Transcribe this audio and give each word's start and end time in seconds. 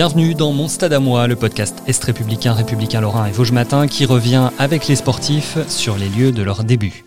Bienvenue 0.00 0.34
dans 0.34 0.52
Mon 0.52 0.66
Stade 0.66 0.94
à 0.94 0.98
moi, 0.98 1.26
le 1.26 1.36
podcast 1.36 1.82
Est 1.86 2.02
républicain, 2.02 2.54
républicain 2.54 3.02
lorrain 3.02 3.26
et 3.26 3.32
Vosges 3.32 3.52
Matin 3.52 3.86
qui 3.86 4.06
revient 4.06 4.48
avec 4.58 4.88
les 4.88 4.96
sportifs 4.96 5.58
sur 5.68 5.98
les 5.98 6.08
lieux 6.08 6.32
de 6.32 6.42
leur 6.42 6.64
début. 6.64 7.04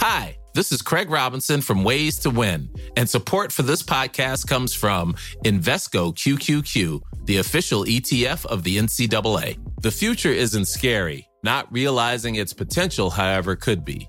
Hi, 0.00 0.34
this 0.52 0.72
is 0.72 0.82
Craig 0.82 1.08
Robinson 1.08 1.60
from 1.60 1.84
Ways 1.84 2.18
to 2.24 2.28
Win, 2.28 2.70
and 2.96 3.06
support 3.06 3.52
for 3.52 3.62
this 3.62 3.84
podcast 3.84 4.48
comes 4.48 4.74
from 4.74 5.14
Invesco 5.44 6.12
QQQ, 6.12 7.02
the 7.26 7.36
official 7.36 7.84
ETF 7.84 8.46
of 8.46 8.64
the 8.64 8.78
NCAA. 8.78 9.58
The 9.80 9.92
future 9.92 10.32
isn't 10.32 10.66
scary, 10.66 11.28
not 11.44 11.68
realizing 11.70 12.34
its 12.34 12.52
potential, 12.52 13.10
however, 13.10 13.54
could 13.54 13.84
be. 13.84 14.08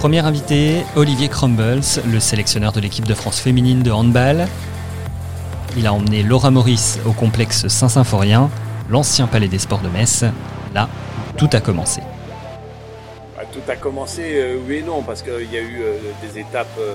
Premier 0.00 0.20
invité, 0.20 0.82
Olivier 0.96 1.28
Crumbles, 1.28 1.82
le 2.10 2.20
sélectionneur 2.20 2.72
de 2.72 2.80
l'équipe 2.80 3.06
de 3.06 3.12
France 3.12 3.38
féminine 3.38 3.82
de 3.82 3.90
handball. 3.90 4.46
Il 5.76 5.86
a 5.86 5.92
emmené 5.92 6.22
Laura 6.22 6.50
Maurice 6.50 6.98
au 7.06 7.12
complexe 7.12 7.68
Saint-Symphorien, 7.68 8.48
l'ancien 8.88 9.26
palais 9.26 9.46
des 9.46 9.58
sports 9.58 9.82
de 9.82 9.90
Metz, 9.90 10.24
là 10.72 10.88
tout 11.36 11.50
a 11.52 11.60
commencé. 11.60 12.00
Bah, 13.36 13.42
tout 13.52 13.60
a 13.68 13.76
commencé, 13.76 14.40
euh, 14.40 14.58
oui 14.66 14.76
et 14.76 14.82
non, 14.82 15.02
parce 15.02 15.20
qu'il 15.20 15.52
y 15.52 15.58
a 15.58 15.60
eu 15.60 15.82
euh, 15.82 15.98
des 16.22 16.38
étapes 16.38 16.78
euh, 16.78 16.94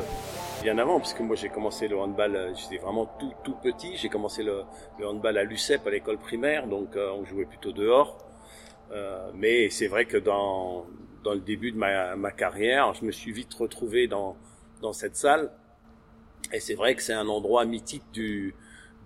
bien 0.63 0.79
avant, 0.79 0.99
puisque 0.99 1.19
moi 1.19 1.35
j'ai 1.35 1.49
commencé 1.49 1.87
le 1.87 1.99
handball, 1.99 2.55
j'étais 2.55 2.83
vraiment 2.83 3.05
tout, 3.19 3.33
tout 3.43 3.55
petit. 3.61 3.97
J'ai 3.97 4.09
commencé 4.09 4.41
le, 4.41 4.63
handball 5.05 5.37
à 5.37 5.43
l'UCEP, 5.43 5.85
à 5.85 5.91
l'école 5.91 6.17
primaire, 6.17 6.65
donc 6.65 6.95
on 6.95 7.23
jouait 7.23 7.45
plutôt 7.45 7.71
dehors. 7.71 8.17
Mais 9.35 9.69
c'est 9.69 9.87
vrai 9.87 10.05
que 10.05 10.17
dans, 10.17 10.85
dans 11.25 11.33
le 11.33 11.41
début 11.41 11.71
de 11.71 11.77
ma, 11.77 12.15
ma 12.15 12.31
carrière, 12.31 12.93
je 12.93 13.03
me 13.03 13.11
suis 13.11 13.31
vite 13.31 13.53
retrouvé 13.55 14.07
dans, 14.07 14.37
dans 14.81 14.93
cette 14.93 15.15
salle. 15.15 15.51
Et 16.53 16.59
c'est 16.59 16.75
vrai 16.75 16.93
que 16.95 17.01
c'est 17.01 17.13
un 17.13 17.27
endroit 17.27 17.65
mythique 17.65 18.03
du, 18.13 18.53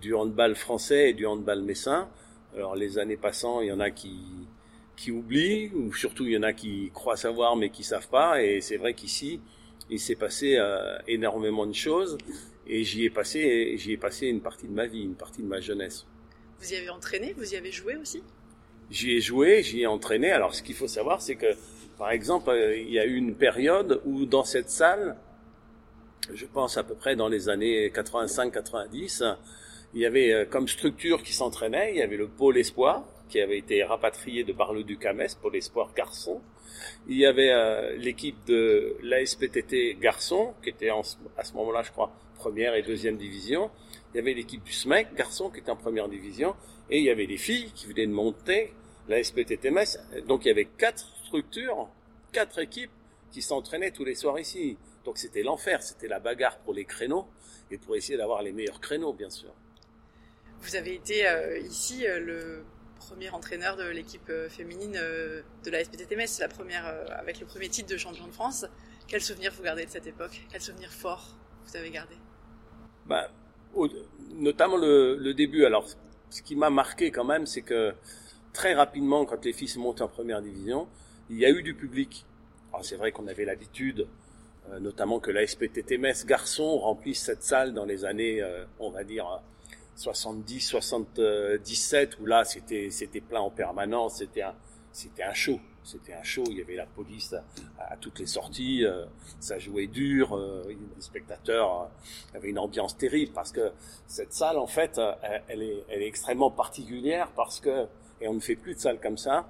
du 0.02 0.14
handball 0.14 0.56
français 0.56 1.09
et 1.09 1.14
du 1.14 1.26
handball 1.26 1.61
messin. 1.61 2.09
Alors 2.53 2.76
les 2.76 3.00
années 3.00 3.16
passant, 3.16 3.61
il 3.61 3.67
y 3.67 3.72
en 3.72 3.80
a 3.80 3.89
qui, 3.89 4.20
qui 4.98 5.11
oublient, 5.11 5.72
ou 5.73 5.94
surtout 5.94 6.26
il 6.26 6.34
y 6.34 6.38
en 6.38 6.44
a 6.44 6.52
qui 6.52 6.92
croient 6.94 7.16
savoir 7.16 7.56
mais 7.56 7.70
qui 7.70 7.84
savent 7.84 8.09
pas. 8.09 8.44
Et 8.44 8.59
c'est 8.59 8.78
vrai 8.78 8.94
qu'ici, 8.94 9.39
il 9.89 10.00
s'est 10.00 10.17
passé 10.17 10.58
euh, 10.58 10.98
énormément 11.08 11.66
de 11.66 11.73
choses. 11.73 12.17
Et 12.67 12.83
j'y 12.83 13.06
ai 13.06 13.09
passé, 13.09 13.78
j'y 13.78 13.94
ai 13.94 13.98
passé 13.98 14.28
une 14.28 14.42
partie 14.42 14.67
de 14.67 14.73
ma 14.73 14.88
vie, 14.88 15.04
une 15.04 15.16
partie 15.16 15.42
de 15.42 15.48
ma 15.48 15.61
jeunesse. 15.61 16.06
Vous 16.59 16.73
y 16.73 16.76
avez 16.76 16.89
entraîné, 16.89 17.31
vous 17.31 17.54
y 17.54 17.56
avez 17.56 17.72
joué 17.72 17.95
aussi? 17.95 18.22
J'y 18.92 19.14
ai 19.14 19.22
joué, 19.22 19.64
j'y 19.64 19.83
ai 19.83 19.88
entraîné. 19.88 20.31
Alors 20.31 20.54
ce 20.54 20.61
qu'il 20.61 20.76
faut 20.76 20.89
savoir, 20.89 21.22
c'est 21.22 21.36
que, 21.36 21.56
par 22.00 22.11
exemple, 22.11 22.50
euh, 22.50 22.78
il 22.78 22.89
y 22.89 22.97
a 22.97 23.05
eu 23.05 23.16
une 23.16 23.36
période 23.36 24.02
où 24.05 24.25
dans 24.25 24.45
cette 24.45 24.69
salle, 24.69 25.17
je 26.33 26.45
pense 26.45 26.78
à 26.78 26.83
peu 26.83 26.95
près 26.95 27.17
dans 27.17 27.28
les 27.28 27.50
années 27.50 27.89
85-90, 27.89 29.36
il 29.94 30.00
y 30.00 30.05
avait 30.05 30.31
euh, 30.31 30.45
comme 30.45 30.70
structure 30.70 31.22
qui 31.22 31.33
s'entraînait, 31.33 31.92
il 31.92 31.97
y 31.97 32.02
avait 32.02 32.16
le 32.16 32.30
pôle 32.30 32.58
espoir, 32.58 33.03
qui 33.27 33.42
avait 33.42 33.58
été 33.58 33.83
rapatrié 33.83 34.45
de 34.45 34.53
Bar-le-Duc-à-Metz, 34.53 35.36
pôle 35.36 35.58
espoir 35.58 35.92
garçon. 35.94 36.42
Il 37.10 37.17
y 37.17 37.26
avait 37.26 37.52
euh, 37.52 37.98
l'équipe 37.98 38.37
de 38.48 38.95
l'ASPTT 39.04 39.99
garçon, 39.99 40.54
qui 40.64 40.70
était 40.70 40.89
à 40.89 41.43
ce 41.43 41.54
moment-là, 41.54 41.81
je 41.83 41.92
crois, 41.92 42.11
première 42.36 42.76
et 42.76 42.81
deuxième 42.81 43.17
division. 43.17 43.71
Il 44.14 44.17
y 44.17 44.20
avait 44.21 44.33
l'équipe 44.33 44.64
du 44.64 44.71
SMEC 44.71 45.14
garçon, 45.16 45.49
qui 45.49 45.60
était 45.60 45.70
en 45.70 45.76
première 45.76 46.08
division. 46.08 46.55
Et 46.89 46.99
il 46.99 47.04
y 47.04 47.10
avait 47.10 47.26
les 47.26 47.37
filles 47.37 47.71
qui 47.76 47.87
venaient 47.87 48.08
de 48.08 48.14
monter 48.14 48.73
la 49.10 49.21
SPTT 49.21 49.70
Metz. 49.70 49.99
Donc 50.27 50.45
il 50.45 50.48
y 50.48 50.52
avait 50.52 50.70
quatre 50.77 51.05
structures, 51.30 51.88
quatre 52.32 52.60
équipes 52.60 52.92
qui 53.32 53.42
s'entraînaient 53.42 53.92
tous 53.92 54.04
les 54.04 54.16
soirs 54.16 54.40
ici. 54.40 54.78
Donc 55.06 55.17
c'était 55.17 55.44
l'enfer, 55.44 55.82
c'était 55.84 56.08
la 56.08 56.20
bagarre 56.20 56.58
pour 56.60 56.73
les 56.73 56.86
créneaux 56.86 57.28
et 57.72 57.78
pour 57.78 57.95
essayer 57.95 58.17
d'avoir 58.17 58.42
les 58.42 58.52
meilleurs 58.52 58.82
créneaux, 58.82 59.14
bien 59.14 59.30
sûr. 59.30 59.54
Vous 60.62 60.76
avez 60.76 60.95
été 60.95 61.28
euh, 61.28 61.60
ici 61.60 62.06
euh, 62.06 62.20
le 62.20 62.64
premier 62.98 63.30
entraîneur 63.30 63.78
de 63.78 63.84
l'équipe 63.84 64.30
euh, 64.30 64.50
féminine 64.50 64.94
de 64.94 65.72
la 65.72 65.84
SPTT 65.84 66.16
Metz, 66.17 66.40
la 66.40 66.50
première, 66.50 66.86
avec 67.12 67.40
le 67.40 67.46
premier 67.46 67.70
titre 67.70 67.90
de 67.90 67.98
champion 67.98 68.28
de 68.28 68.32
France. 68.32 68.66
Quel 69.08 69.22
souvenir 69.22 69.54
vous 69.56 69.64
gardez 69.64 69.86
de 69.86 69.90
cette 69.90 70.08
époque? 70.08 70.42
Quel 70.52 70.61
souvenir 70.61 70.92
fort 70.92 71.38
vous 71.66 71.78
avez 71.78 71.92
gardé? 71.92 72.16
Au, 73.76 73.88
notamment 74.34 74.78
le, 74.78 75.16
le, 75.16 75.34
début. 75.34 75.64
Alors, 75.64 75.88
ce 76.30 76.42
qui 76.42 76.56
m'a 76.56 76.70
marqué 76.70 77.11
quand 77.11 77.23
même, 77.23 77.46
c'est 77.46 77.61
que 77.61 77.94
très 78.54 78.73
rapidement, 78.73 79.26
quand 79.26 79.46
les 79.46 79.54
filles 79.54 79.67
sont 79.67 79.80
montées 79.80 80.04
en 80.04 80.08
première 80.08 80.42
division, 80.42 80.88
il 81.30 81.38
y 81.38 81.45
a 81.45 81.50
eu 81.50 81.64
du 81.64 81.73
public. 81.73 82.26
Alors, 82.72 82.86
c'est 82.86 82.95
vrai 82.95 83.12
qu'on 83.12 83.28
avait 83.28 83.45
l'habitude, 83.45 84.08
euh, 84.70 84.80
notamment 84.80 85.20
que 85.20 85.32
la 85.32 85.45
SPTT 85.45 85.98
Metz 85.98 86.26
garçon 86.26 86.78
remplisse 86.78 87.22
cette 87.22 87.44
salle 87.44 87.73
dans 87.73 87.86
les 87.86 88.06
années, 88.06 88.42
euh, 88.42 88.66
on 88.80 88.90
va 88.90 89.04
dire, 89.04 89.42
70, 89.95 90.62
77, 90.62 92.20
où 92.20 92.26
là, 92.26 92.45
c'était, 92.45 92.90
c'était 92.90 93.22
plein 93.22 93.42
en 93.42 93.50
permanence, 93.50 94.20
c'était 94.20 94.44
un, 94.44 94.56
c'était 94.92 95.23
un 95.23 95.34
show. 95.34 95.60
C'était 95.84 96.14
un 96.14 96.23
show, 96.23 96.44
il 96.50 96.58
y 96.58 96.62
avait 96.62 96.76
la 96.76 96.86
police 96.86 97.34
à, 97.80 97.98
toutes 97.98 98.20
les 98.20 98.28
sorties, 98.28 98.86
euh, 98.86 99.06
ça 99.40 99.58
jouait 99.58 99.88
dur, 99.88 100.36
euh, 100.38 100.64
les 100.67 101.02
spectateurs 101.02 101.82
euh, 101.82 102.38
avaient 102.38 102.50
une 102.50 102.60
ambiance 102.60 102.96
terrible 102.96 103.32
parce 103.34 103.52
que 103.52 103.72
cette 104.06 104.34
salle, 104.34 104.58
en 104.58 104.67
fait, 104.67 105.00
elle, 105.23 105.44
elle, 105.48 105.64
est, 105.64 105.84
elle 105.90 106.02
est 106.04 106.08
extrêmement 106.08 106.52
particulière 106.52 107.32
parce 107.36 107.60
que, 107.60 107.88
et 108.22 108.28
on 108.28 108.36
ne 108.36 108.40
fait 108.40 108.56
plus 108.56 108.76
de 108.76 108.80
salles 108.80 109.00
comme 109.00 109.17
ça, 109.17 109.48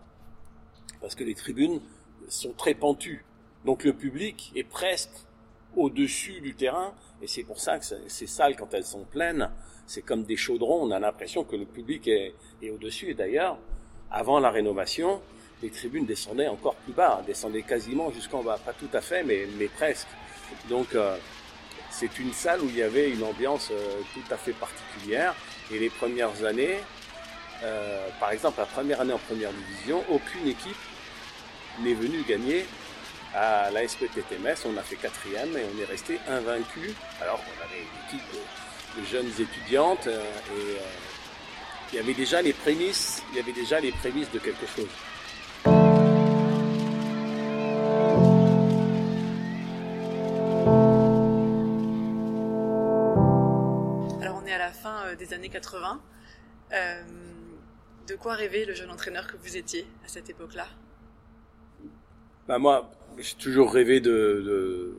parce 1.01 1.15
que 1.15 1.23
les 1.23 1.35
tribunes 1.35 1.81
sont 2.27 2.53
très 2.53 2.73
pentues. 2.73 3.25
Donc 3.65 3.83
le 3.83 3.93
public 3.93 4.51
est 4.55 4.63
presque 4.63 5.11
au-dessus 5.75 6.41
du 6.41 6.55
terrain, 6.55 6.93
et 7.21 7.27
c'est 7.27 7.43
pour 7.43 7.59
ça 7.59 7.77
que 7.79 7.85
ces 8.07 8.27
salles, 8.27 8.55
quand 8.55 8.73
elles 8.73 8.85
sont 8.85 9.03
pleines, 9.03 9.49
c'est 9.85 10.01
comme 10.01 10.23
des 10.23 10.37
chaudrons, 10.37 10.83
on 10.83 10.91
a 10.91 10.99
l'impression 10.99 11.43
que 11.43 11.55
le 11.55 11.65
public 11.65 12.07
est, 12.07 12.33
au-dessus, 12.69 13.11
et 13.11 13.13
d'ailleurs, 13.13 13.57
avant 14.11 14.39
la 14.39 14.49
rénovation, 14.49 15.21
les 15.61 15.69
tribunes 15.69 16.05
descendaient 16.05 16.47
encore 16.47 16.75
plus 16.75 16.93
bas, 16.93 17.21
descendaient 17.25 17.63
quasiment 17.63 18.11
jusqu'en 18.11 18.41
bas, 18.41 18.57
pas 18.63 18.73
tout 18.73 18.89
à 18.93 19.01
fait, 19.01 19.23
mais, 19.23 19.47
mais 19.57 19.67
presque. 19.67 20.07
Donc 20.69 20.95
euh, 20.95 21.17
c'est 21.91 22.19
une 22.19 22.33
salle 22.33 22.61
où 22.61 22.69
il 22.69 22.77
y 22.77 22.83
avait 22.83 23.09
une 23.11 23.23
ambiance 23.23 23.69
euh, 23.71 24.01
tout 24.13 24.33
à 24.33 24.37
fait 24.37 24.53
particulière. 24.53 25.35
Et 25.71 25.79
les 25.79 25.89
premières 25.89 26.43
années, 26.45 26.77
euh, 27.63 28.07
par 28.19 28.31
exemple 28.31 28.59
la 28.59 28.65
première 28.65 29.01
année 29.01 29.13
en 29.13 29.17
première 29.17 29.51
division, 29.51 30.03
aucune 30.09 30.47
équipe 30.47 30.77
n'est 31.81 31.93
venue 31.93 32.23
gagner 32.27 32.65
à 33.33 33.69
la 33.71 33.87
SPTT 33.87 34.39
Metz. 34.41 34.65
On 34.65 34.77
a 34.77 34.81
fait 34.81 34.95
quatrième 34.95 35.55
et 35.57 35.63
on 35.73 35.81
est 35.81 35.85
resté 35.85 36.19
invaincu, 36.27 36.93
alors 37.21 37.37
qu'on 37.37 37.63
avait 37.63 37.81
une 37.81 38.17
équipe 38.17 38.27
de, 38.97 39.05
jeunes 39.05 39.31
étudiantes 39.39 40.07
et 40.07 40.77
il 41.91 41.95
y 41.95 41.99
avait 41.99 42.13
déjà 42.13 42.41
les 42.41 42.53
prémices, 42.53 43.23
il 43.31 43.37
y 43.37 43.39
avait 43.39 43.53
déjà 43.53 43.79
les 43.79 43.91
prémices 43.91 44.31
de 44.31 44.39
quelque 44.39 44.65
chose. 44.65 44.89
des 55.19 55.33
années 55.33 55.49
80. 55.49 56.01
Euh, 56.71 57.03
de 58.09 58.15
quoi 58.15 58.33
rêvait 58.33 58.65
le 58.65 58.73
jeune 58.73 58.89
entraîneur 58.89 59.27
que 59.27 59.37
vous 59.37 59.55
étiez 59.55 59.85
à 60.03 60.07
cette 60.07 60.29
époque-là? 60.29 60.67
Bah 62.47 62.57
Moi, 62.57 62.91
j'ai 63.19 63.35
toujours 63.35 63.71
rêvé 63.71 63.99
de, 64.01 64.95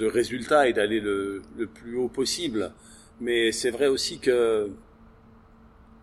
résultats 0.00 0.66
et 0.68 0.72
d'aller 0.72 1.00
le, 1.00 1.42
le, 1.56 1.66
plus 1.66 1.96
haut 1.96 2.08
possible. 2.08 2.72
Mais 3.20 3.52
c'est 3.52 3.70
vrai 3.70 3.86
aussi 3.86 4.18
que 4.18 4.70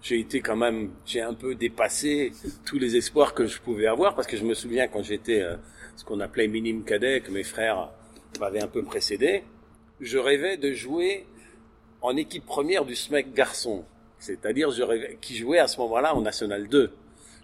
j'ai 0.01 0.19
été 0.19 0.39
quand 0.39 0.55
même, 0.55 0.91
j'ai 1.05 1.21
un 1.21 1.33
peu 1.33 1.55
dépassé 1.55 2.31
tous 2.65 2.77
les 2.77 2.95
espoirs 2.95 3.33
que 3.33 3.47
je 3.47 3.59
pouvais 3.59 3.87
avoir 3.87 4.15
parce 4.15 4.27
que 4.27 4.37
je 4.37 4.45
me 4.45 4.53
souviens 4.53 4.87
quand 4.87 5.03
j'étais 5.03 5.41
euh, 5.41 5.57
ce 5.95 6.05
qu'on 6.05 6.19
appelait 6.19 6.47
minime 6.47 6.85
cadet, 6.85 7.21
que 7.21 7.31
mes 7.31 7.43
frères 7.43 7.89
m'avaient 8.39 8.63
un 8.63 8.67
peu 8.67 8.83
précédé, 8.83 9.43
je 9.99 10.17
rêvais 10.17 10.55
de 10.57 10.71
jouer 10.71 11.25
en 12.01 12.15
équipe 12.15 12.45
première 12.45 12.85
du 12.85 12.95
SMEC 12.95 13.33
garçon, 13.33 13.83
c'est-à-dire 14.19 14.69
qui 15.21 15.37
jouait 15.37 15.59
à 15.59 15.67
ce 15.67 15.79
moment-là 15.79 16.15
en 16.15 16.21
National 16.21 16.67
2. 16.67 16.91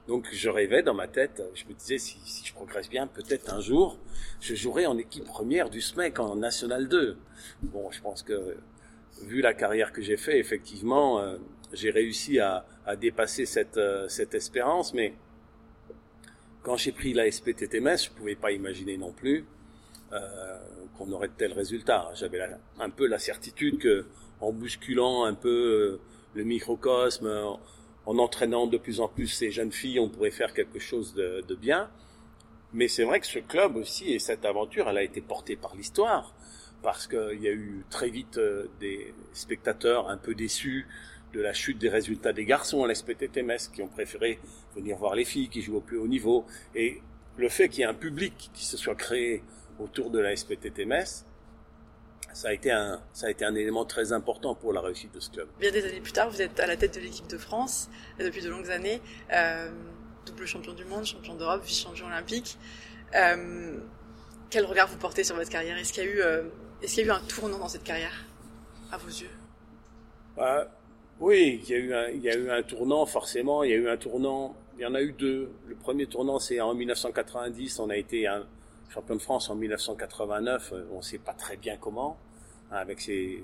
Donc 0.07 0.27
je 0.31 0.49
rêvais 0.49 0.83
dans 0.83 0.93
ma 0.93 1.07
tête, 1.07 1.41
je 1.55 1.65
me 1.65 1.73
disais 1.73 1.97
si, 1.97 2.19
si 2.23 2.45
je 2.45 2.53
progresse 2.53 2.89
bien, 2.89 3.07
peut-être 3.07 3.51
un 3.51 3.59
jour, 3.59 3.97
je 4.39 4.53
jouerai 4.53 4.85
en 4.85 4.97
équipe 4.97 5.23
première 5.23 5.69
du 5.69 5.81
SMEC 5.81 6.19
en 6.19 6.35
National 6.35 6.87
2. 6.87 7.17
Bon, 7.63 7.89
je 7.89 8.01
pense 8.01 8.21
que 8.21 8.55
vu 9.23 9.41
la 9.41 9.53
carrière 9.53 9.91
que 9.91 10.01
j'ai 10.01 10.17
fait, 10.17 10.37
effectivement, 10.37 11.19
euh, 11.19 11.37
j'ai 11.73 11.89
réussi 11.89 12.39
à, 12.39 12.65
à, 12.85 12.95
dépasser 12.95 13.47
cette, 13.47 13.79
cette 14.07 14.35
espérance, 14.35 14.93
mais 14.93 15.13
quand 16.65 16.77
j'ai 16.77 16.91
pris 16.91 17.13
la 17.13 17.29
SPTTMS, 17.29 17.97
je 18.05 18.09
pouvais 18.09 18.35
pas 18.35 18.51
imaginer 18.51 18.97
non 18.97 19.11
plus 19.11 19.45
euh, 20.13 20.57
qu'on 20.97 21.11
aurait 21.11 21.27
de 21.27 21.33
tels 21.33 21.53
résultats. 21.53 22.09
J'avais 22.15 22.41
un 22.79 22.89
peu 22.89 23.05
la 23.05 23.19
certitude 23.19 23.77
que, 23.77 24.05
en 24.41 24.51
bousculant 24.51 25.25
un 25.25 25.33
peu 25.35 25.49
euh, 25.49 25.99
le 26.35 26.43
microcosme, 26.43 27.57
en, 28.05 28.17
entraînant 28.19 28.67
de 28.67 28.77
plus 28.77 28.99
en 28.99 29.07
plus 29.07 29.27
ces 29.27 29.51
jeunes 29.51 29.71
filles, 29.71 29.99
on 29.99 30.09
pourrait 30.09 30.31
faire 30.31 30.53
quelque 30.53 30.79
chose 30.79 31.15
de, 31.15 31.55
bien. 31.55 31.89
Mais 32.73 32.87
c'est 32.87 33.05
vrai 33.05 33.19
que 33.19 33.27
ce 33.27 33.39
club 33.39 33.77
aussi 33.77 34.13
et 34.13 34.19
cette 34.19 34.45
aventure, 34.45 34.89
elle 34.89 34.97
a 34.97 35.03
été 35.03 35.21
portée 35.21 35.55
par 35.55 35.75
l'histoire, 35.75 36.35
parce 36.83 37.07
qu'il 37.07 37.39
y 37.41 37.47
a 37.47 37.53
eu 37.53 37.85
très 37.89 38.09
vite 38.09 38.37
euh, 38.37 38.67
des 38.79 39.13
spectateurs 39.33 40.09
un 40.09 40.17
peu 40.17 40.35
déçus 40.35 40.85
de 41.33 41.41
la 41.41 41.53
chute 41.53 41.77
des 41.79 41.89
résultats 41.89 42.33
des 42.33 42.45
garçons 42.45 42.83
à 42.83 42.87
l'SPTTMS, 42.87 43.71
qui 43.73 43.81
ont 43.81 43.87
préféré 43.87 44.39
venir 44.75 44.97
voir 44.97 45.15
les 45.15 45.25
filles 45.25 45.49
qui 45.49 45.61
jouent 45.61 45.77
au 45.77 45.81
plus 45.81 45.97
haut 45.97 46.07
niveau. 46.07 46.45
Et 46.75 47.01
le 47.37 47.49
fait 47.49 47.69
qu'il 47.69 47.79
y 47.79 47.83
ait 47.83 47.87
un 47.89 47.93
public 47.93 48.51
qui 48.53 48.65
se 48.65 48.77
soit 48.77 48.95
créé 48.95 49.41
autour 49.79 50.11
de 50.11 50.19
la 50.19 50.35
SPTTMS, 50.35 51.25
ça 52.33 52.49
a 52.49 52.53
été 52.53 52.71
un, 52.71 53.01
ça 53.13 53.27
a 53.27 53.29
été 53.29 53.45
un 53.45 53.55
élément 53.55 53.85
très 53.85 54.11
important 54.11 54.55
pour 54.55 54.73
la 54.73 54.81
réussite 54.81 55.13
de 55.13 55.19
ce 55.19 55.29
club. 55.29 55.47
Bien 55.59 55.71
des 55.71 55.85
années 55.85 56.01
plus 56.01 56.11
tard, 56.11 56.29
vous 56.29 56.41
êtes 56.41 56.59
à 56.59 56.67
la 56.67 56.75
tête 56.77 56.95
de 56.95 56.99
l'équipe 56.99 57.27
de 57.27 57.37
France 57.37 57.89
depuis 58.19 58.41
de 58.41 58.49
longues 58.49 58.69
années, 58.69 59.01
euh, 59.33 59.69
double 60.25 60.45
champion 60.45 60.73
du 60.73 60.85
monde, 60.85 61.05
champion 61.05 61.35
d'Europe, 61.35 61.63
vice-champion 61.63 62.07
olympique. 62.07 62.57
Euh, 63.15 63.77
quel 64.49 64.65
regard 64.65 64.87
vous 64.87 64.97
portez 64.97 65.23
sur 65.23 65.35
votre 65.35 65.49
carrière? 65.49 65.77
Est-ce 65.77 65.93
qu'il 65.93 66.03
y 66.03 66.07
a 66.07 66.09
eu, 66.09 66.21
euh, 66.21 66.43
est-ce 66.81 66.95
qu'il 66.95 67.05
y 67.05 67.09
a 67.09 67.13
eu 67.13 67.15
un 67.15 67.21
tournant 67.21 67.59
dans 67.59 67.67
cette 67.67 67.83
carrière, 67.83 68.25
à 68.91 68.97
vos 68.97 69.07
yeux? 69.09 69.29
Bah, 70.35 70.67
Oui, 71.19 71.61
il 71.63 71.69
y 71.69 71.73
a 71.73 71.77
eu 71.77 71.93
un, 71.93 72.07
il 72.09 72.21
y 72.21 72.29
a 72.29 72.35
eu 72.35 72.49
un 72.49 72.61
tournant 72.63 73.05
forcément. 73.05 73.63
Il 73.63 73.71
y 73.71 73.73
a 73.73 73.77
eu 73.77 73.89
un 73.89 73.97
tournant. 73.97 74.55
Il 74.77 74.81
y 74.81 74.85
en 74.85 74.93
a 74.93 75.01
eu 75.01 75.13
deux. 75.13 75.49
Le 75.67 75.75
premier 75.75 76.05
tournant, 76.07 76.39
c'est 76.39 76.59
en 76.59 76.73
1990. 76.73 77.79
On 77.79 77.89
a 77.89 77.95
été 77.95 78.27
un 78.27 78.45
champion 78.89 79.15
de 79.15 79.21
France 79.21 79.49
en 79.49 79.55
1989, 79.55 80.73
euh, 80.73 80.85
on 80.91 80.97
ne 80.97 81.01
sait 81.01 81.17
pas 81.17 81.33
très 81.33 81.57
bien 81.57 81.77
comment, 81.77 82.17
hein, 82.71 82.77
avec 82.77 83.01
ces, 83.01 83.43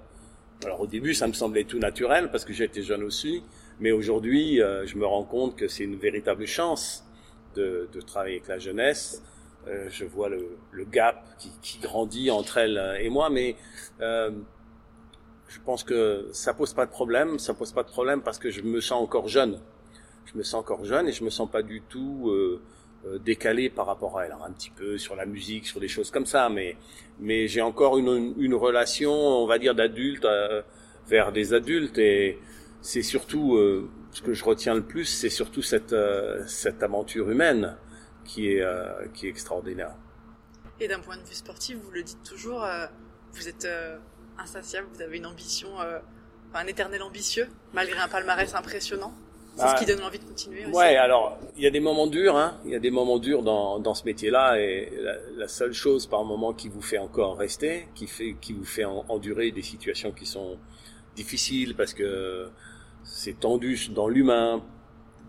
Alors 0.64 0.81
au 0.81 0.87
début, 0.87 1.12
ça 1.12 1.26
me 1.26 1.34
semblait 1.34 1.64
tout 1.64 1.79
naturel 1.79 2.31
parce 2.31 2.46
que 2.46 2.55
j'étais 2.55 2.82
jeune 2.82 3.02
aussi. 3.02 3.43
Mais 3.81 3.93
aujourd'hui, 3.93 4.62
euh, 4.62 4.87
je 4.87 4.96
me 4.96 5.05
rends 5.05 5.25
compte 5.25 5.55
que 5.55 5.69
c'est 5.69 5.85
une 5.85 5.96
véritable 5.96 6.46
chance 6.46 7.05
de, 7.55 7.87
travailler 8.06 8.37
avec 8.37 8.49
la 8.49 8.58
jeunesse. 8.58 9.23
Euh, 9.69 9.90
je 9.90 10.06
vois 10.06 10.31
le, 10.31 10.56
gap 10.90 11.23
qui, 11.38 11.50
qui, 11.61 11.78
grandit 11.81 12.31
entre 12.31 12.56
elle 12.56 12.96
et 12.99 13.11
moi, 13.11 13.28
mais 13.28 13.56
je 15.52 15.60
pense 15.60 15.84
que 15.84 16.28
ça 16.32 16.54
pose 16.54 16.72
pas 16.72 16.87
de 16.87 16.90
problème. 16.90 17.38
Ça 17.38 17.52
pose 17.52 17.72
pas 17.72 17.82
de 17.82 17.88
problème 17.88 18.22
parce 18.22 18.38
que 18.38 18.50
je 18.50 18.62
me 18.62 18.81
sens 18.81 19.02
encore 19.02 19.28
jeune. 19.28 19.60
Je 20.25 20.38
me 20.38 20.43
sens 20.43 20.60
encore 20.60 20.84
jeune 20.84 21.08
et 21.08 21.12
je 21.12 21.25
me 21.25 21.31
sens 21.31 21.50
pas 21.50 21.62
du 21.62 21.82
tout 21.82 22.31
euh, 22.31 22.62
euh, 23.04 23.19
décalé 23.19 23.69
par 23.69 23.87
rapport 23.87 24.19
à 24.19 24.25
elle. 24.25 24.32
Un 24.32 24.52
petit 24.52 24.70
peu 24.70 24.96
sur 24.96 25.14
la 25.14 25.26
musique, 25.26 25.66
sur 25.66 25.78
des 25.78 25.88
choses 25.88 26.10
comme 26.10 26.25
ça, 26.25 26.49
mais 26.49 26.76
mais 27.20 27.49
j'ai 27.49 27.60
encore 27.60 27.99
une, 27.99 28.34
une 28.38 28.54
relation, 28.54 29.12
on 29.12 29.46
va 29.46 29.58
dire, 29.58 29.75
d'adulte 29.75 30.25
euh, 30.25 30.62
vers 31.06 31.32
des 31.32 31.52
adultes 31.52 31.99
et 31.99 32.38
c'est 32.81 33.02
surtout 33.02 33.56
euh, 33.56 33.90
ce 34.10 34.22
que 34.22 34.32
je 34.32 34.44
retiens 34.44 34.75
le 34.75 34.82
plus, 34.82 35.04
c'est 35.04 35.31
surtout 35.31 35.62
cette 35.62 35.93
euh, 35.93 36.43
cette 36.46 36.82
aventure 36.82 37.31
humaine 37.31 37.76
qui 38.25 38.52
est 38.52 38.64
qui 39.12 39.26
est 39.26 39.31
extraordinaire. 39.31 39.94
Et 40.81 40.88
d'un 40.88 41.00
point 41.00 41.16
de 41.16 41.23
vue 41.23 41.35
sportif, 41.35 41.76
vous 41.76 41.90
le 41.90 42.02
dites 42.02 42.23
toujours, 42.23 42.64
vous 43.35 43.49
êtes 43.49 43.66
insatiable, 44.38 44.86
vous 44.94 45.02
avez 45.02 45.18
une 45.18 45.26
ambition, 45.26 45.68
euh, 45.80 45.98
un 46.54 46.66
éternel 46.66 47.02
ambitieux, 47.02 47.48
malgré 47.72 47.98
un 47.98 48.08
palmarès 48.08 48.54
impressionnant. 48.54 49.12
C'est 49.54 49.68
ce 49.68 49.74
qui 49.74 49.84
donne 49.84 50.02
envie 50.02 50.18
de 50.18 50.24
continuer 50.24 50.64
aussi. 50.64 50.74
Ouais, 50.74 50.96
alors 50.96 51.38
il 51.58 51.62
y 51.62 51.66
a 51.66 51.70
des 51.70 51.80
moments 51.80 52.06
durs, 52.06 52.38
hein. 52.38 52.58
Il 52.64 52.70
y 52.70 52.74
a 52.74 52.78
des 52.78 52.90
moments 52.90 53.18
durs 53.18 53.42
dans, 53.42 53.78
dans 53.80 53.92
ce 53.92 54.04
métier-là, 54.04 54.58
et 54.58 54.90
la, 54.98 55.12
la, 55.36 55.46
seule 55.46 55.74
chose 55.74 56.06
par 56.06 56.24
moment 56.24 56.54
qui 56.54 56.70
vous 56.70 56.80
fait 56.80 56.96
encore 56.96 57.36
rester, 57.36 57.86
qui 57.94 58.06
fait, 58.06 58.34
qui 58.40 58.54
vous 58.54 58.64
fait 58.64 58.86
endurer 58.86 59.50
des 59.50 59.60
situations 59.60 60.10
qui 60.10 60.24
sont 60.24 60.56
difficiles 61.16 61.74
parce 61.74 61.92
que 61.92 62.48
c'est 63.04 63.40
tendu 63.40 63.78
dans 63.90 64.08
l'humain, 64.08 64.62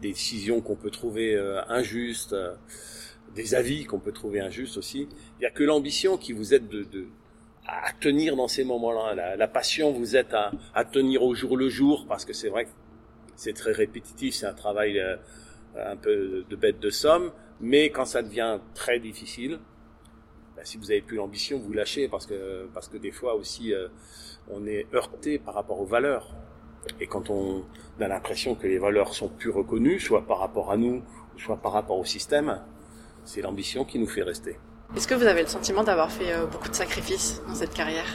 des 0.01 0.09
décisions 0.09 0.61
qu'on 0.61 0.75
peut 0.75 0.91
trouver 0.91 1.35
euh, 1.35 1.61
injustes, 1.67 2.33
euh, 2.33 2.53
des 3.35 3.55
avis 3.55 3.85
qu'on 3.85 3.99
peut 3.99 4.11
trouver 4.11 4.39
injustes 4.41 4.77
aussi. 4.77 5.07
Il 5.39 5.43
y 5.43 5.45
a 5.45 5.51
que 5.51 5.63
l'ambition 5.63 6.17
qui 6.17 6.33
vous 6.33 6.53
aide 6.53 6.67
de, 6.67 6.83
de 6.83 7.07
à 7.65 7.91
tenir 7.93 8.35
dans 8.35 8.47
ces 8.47 8.63
moments-là. 8.63 9.15
La, 9.15 9.35
la, 9.35 9.47
passion 9.47 9.91
vous 9.91 10.15
aide 10.15 10.33
à, 10.33 10.51
à, 10.73 10.85
tenir 10.85 11.23
au 11.23 11.33
jour 11.33 11.57
le 11.57 11.69
jour 11.69 12.05
parce 12.07 12.25
que 12.25 12.33
c'est 12.33 12.49
vrai 12.49 12.65
que 12.65 12.71
c'est 13.35 13.53
très 13.53 13.71
répétitif, 13.71 14.35
c'est 14.35 14.45
un 14.45 14.53
travail 14.53 14.99
euh, 14.99 15.15
un 15.75 15.95
peu 15.95 16.45
de 16.49 16.55
bête 16.55 16.79
de 16.79 16.89
somme, 16.89 17.31
mais 17.61 17.89
quand 17.89 18.05
ça 18.05 18.21
devient 18.21 18.59
très 18.73 18.99
difficile, 18.99 19.59
ben, 20.55 20.63
si 20.63 20.77
vous 20.77 20.91
avez 20.91 21.01
plus 21.01 21.17
l'ambition, 21.17 21.57
vous 21.57 21.73
lâchez 21.73 22.07
parce 22.07 22.25
que 22.25 22.67
parce 22.73 22.87
que 22.87 22.97
des 22.97 23.11
fois 23.11 23.35
aussi 23.35 23.73
euh, 23.73 23.87
on 24.49 24.65
est 24.67 24.85
heurté 24.93 25.39
par 25.39 25.53
rapport 25.53 25.79
aux 25.79 25.85
valeurs. 25.85 26.35
Et 26.99 27.07
quand 27.07 27.29
on 27.29 27.63
a 28.01 28.07
l'impression 28.07 28.55
que 28.55 28.67
les 28.67 28.77
valeurs 28.77 29.13
sont 29.13 29.29
plus 29.29 29.49
reconnues, 29.49 30.01
soit 30.01 30.27
par 30.27 30.39
rapport 30.39 30.69
à 30.69 30.75
nous, 30.75 31.01
soit 31.37 31.57
par 31.57 31.71
rapport 31.71 31.97
au 31.97 32.03
système, 32.03 32.61
c'est 33.23 33.41
l'ambition 33.41 33.85
qui 33.85 33.99
nous 33.99 34.07
fait 34.07 34.23
rester. 34.23 34.57
Est-ce 34.95 35.07
que 35.07 35.15
vous 35.15 35.25
avez 35.25 35.41
le 35.41 35.47
sentiment 35.47 35.83
d'avoir 35.83 36.11
fait 36.11 36.33
euh, 36.33 36.45
beaucoup 36.45 36.69
de 36.69 36.75
sacrifices 36.75 37.41
dans 37.47 37.55
cette 37.55 37.73
carrière? 37.73 38.05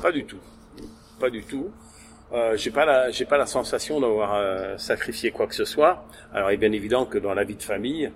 Pas 0.00 0.12
du 0.12 0.24
tout. 0.24 0.38
Pas 1.18 1.30
du 1.30 1.42
tout. 1.42 1.70
Euh, 2.32 2.56
j'ai 2.56 2.70
pas 2.70 2.84
la 2.84 3.10
j'ai 3.10 3.24
pas 3.24 3.36
la 3.36 3.46
sensation 3.46 4.00
d'avoir 4.00 4.34
euh, 4.34 4.78
sacrifié 4.78 5.30
quoi 5.30 5.46
que 5.46 5.54
ce 5.54 5.64
soit. 5.64 6.04
Alors 6.32 6.50
il 6.50 6.54
est 6.54 6.58
bien 6.58 6.72
évident 6.72 7.04
que 7.04 7.18
dans 7.18 7.34
la 7.34 7.44
vie 7.44 7.56
de 7.56 7.62
famille, 7.62 8.10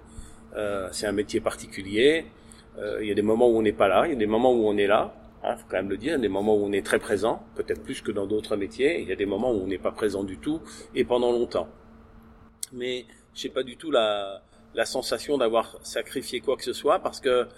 euh, 0.56 0.88
c'est 0.92 1.06
un 1.06 1.12
métier 1.12 1.40
particulier. 1.40 2.26
Euh, 2.78 2.98
il 3.02 3.08
y 3.08 3.10
a 3.10 3.14
des 3.14 3.22
moments 3.22 3.48
où 3.48 3.56
on 3.58 3.62
n'est 3.62 3.72
pas 3.72 3.88
là, 3.88 4.06
il 4.06 4.10
y 4.12 4.16
a 4.16 4.18
des 4.18 4.26
moments 4.26 4.52
où 4.52 4.66
on 4.66 4.76
est 4.76 4.86
là. 4.86 5.12
Hein, 5.44 5.56
faut 5.56 5.66
quand 5.68 5.76
même 5.76 5.90
le 5.90 5.96
dire, 5.96 6.10
il 6.12 6.16
y 6.16 6.18
a 6.18 6.18
des 6.18 6.28
moments 6.28 6.56
où 6.56 6.64
on 6.64 6.72
est 6.72 6.84
très 6.84 6.98
présent, 6.98 7.44
peut-être 7.54 7.82
plus 7.82 8.00
que 8.00 8.10
dans 8.10 8.26
d'autres 8.26 8.56
métiers. 8.56 9.00
Il 9.00 9.08
y 9.08 9.12
a 9.12 9.16
des 9.16 9.26
moments 9.26 9.52
où 9.52 9.62
on 9.62 9.66
n'est 9.66 9.78
pas 9.78 9.92
présent 9.92 10.24
du 10.24 10.38
tout 10.38 10.60
et 10.94 11.04
pendant 11.04 11.30
longtemps. 11.32 11.68
Mais 12.72 13.06
j'ai 13.34 13.48
pas 13.48 13.62
du 13.62 13.76
tout 13.76 13.90
la 13.90 14.42
la 14.74 14.84
sensation 14.84 15.38
d'avoir 15.38 15.76
sacrifié 15.82 16.40
quoi 16.40 16.56
que 16.56 16.62
ce 16.62 16.72
soit 16.72 16.98
parce 16.98 17.20
que 17.20 17.48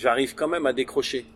j'arrive 0.00 0.34
quand 0.34 0.48
même 0.48 0.64
à 0.64 0.72
décrocher. 0.72 1.26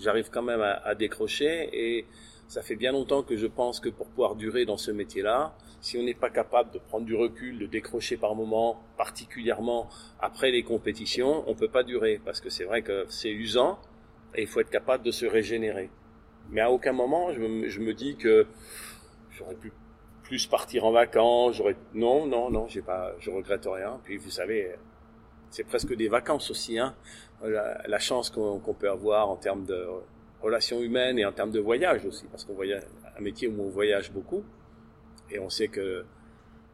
J'arrive 0.00 0.30
quand 0.30 0.42
même 0.42 0.62
à, 0.62 0.94
décrocher 0.94 1.68
et 1.72 2.06
ça 2.48 2.62
fait 2.62 2.74
bien 2.74 2.90
longtemps 2.90 3.22
que 3.22 3.36
je 3.36 3.46
pense 3.46 3.80
que 3.80 3.90
pour 3.90 4.08
pouvoir 4.08 4.34
durer 4.34 4.64
dans 4.64 4.78
ce 4.78 4.90
métier-là, 4.90 5.54
si 5.82 5.98
on 5.98 6.02
n'est 6.02 6.14
pas 6.14 6.30
capable 6.30 6.70
de 6.72 6.78
prendre 6.78 7.04
du 7.04 7.14
recul, 7.14 7.58
de 7.58 7.66
décrocher 7.66 8.16
par 8.16 8.34
moment, 8.34 8.82
particulièrement 8.96 9.90
après 10.20 10.50
les 10.50 10.62
compétitions, 10.62 11.44
on 11.46 11.54
peut 11.54 11.68
pas 11.68 11.82
durer 11.82 12.18
parce 12.24 12.40
que 12.40 12.48
c'est 12.48 12.64
vrai 12.64 12.80
que 12.80 13.04
c'est 13.10 13.30
usant 13.30 13.78
et 14.34 14.42
il 14.42 14.48
faut 14.48 14.60
être 14.60 14.70
capable 14.70 15.04
de 15.04 15.10
se 15.10 15.26
régénérer. 15.26 15.90
Mais 16.50 16.62
à 16.62 16.70
aucun 16.70 16.92
moment 16.92 17.30
je 17.32 17.40
me, 17.40 17.92
dis 17.92 18.16
que 18.16 18.46
j'aurais 19.32 19.54
pu 19.54 19.70
plus 20.22 20.46
partir 20.46 20.86
en 20.86 20.92
vacances, 20.92 21.56
j'aurais 21.56 21.76
non 21.92 22.26
non 22.26 22.50
non, 22.50 22.66
j'ai 22.68 22.82
pas 22.82 23.12
regrette 23.26 23.66
rien. 23.66 24.00
Puis 24.04 24.16
vous 24.16 24.30
savez, 24.30 24.72
c'est 25.52 25.64
presque 25.64 25.94
des 25.94 26.08
vacances 26.08 26.50
aussi 26.50 26.78
hein. 26.78 26.94
La, 27.44 27.98
chance 27.98 28.30
qu'on 28.30 28.74
peut 28.78 28.90
avoir 28.90 29.28
en 29.28 29.36
termes 29.36 29.64
de 29.64 29.84
relations 30.40 30.80
humaines 30.80 31.18
et 31.18 31.24
en 31.24 31.32
termes 31.32 31.50
de 31.50 31.60
voyage 31.60 32.04
aussi 32.04 32.24
parce 32.26 32.44
qu'on 32.44 32.54
voyage 32.54 32.82
un 33.16 33.20
métier 33.20 33.48
où 33.48 33.60
on 33.60 33.68
voyage 33.68 34.12
beaucoup 34.12 34.44
et 35.30 35.38
on 35.38 35.50
sait 35.50 35.68
que 35.68 36.04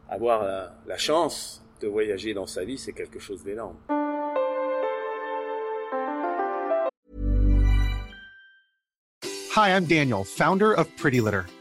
avoir 0.07 0.43
la, 0.43 0.75
la 0.85 0.97
chance 0.97 1.63
de 1.81 1.87
voyager 1.87 2.33
dans 2.33 2.45
sa 2.45 2.63
vie, 2.63 2.77
c'est 2.77 2.93
quelque 2.93 3.19
chose 3.19 3.43
d'énorme. 3.43 3.77
Hi, 9.55 9.69
I'm 9.69 9.85
Daniel, 9.85 10.23
founder 10.23 10.73
of 10.73 10.87
Pretty 10.97 11.19
Litter. 11.19 11.45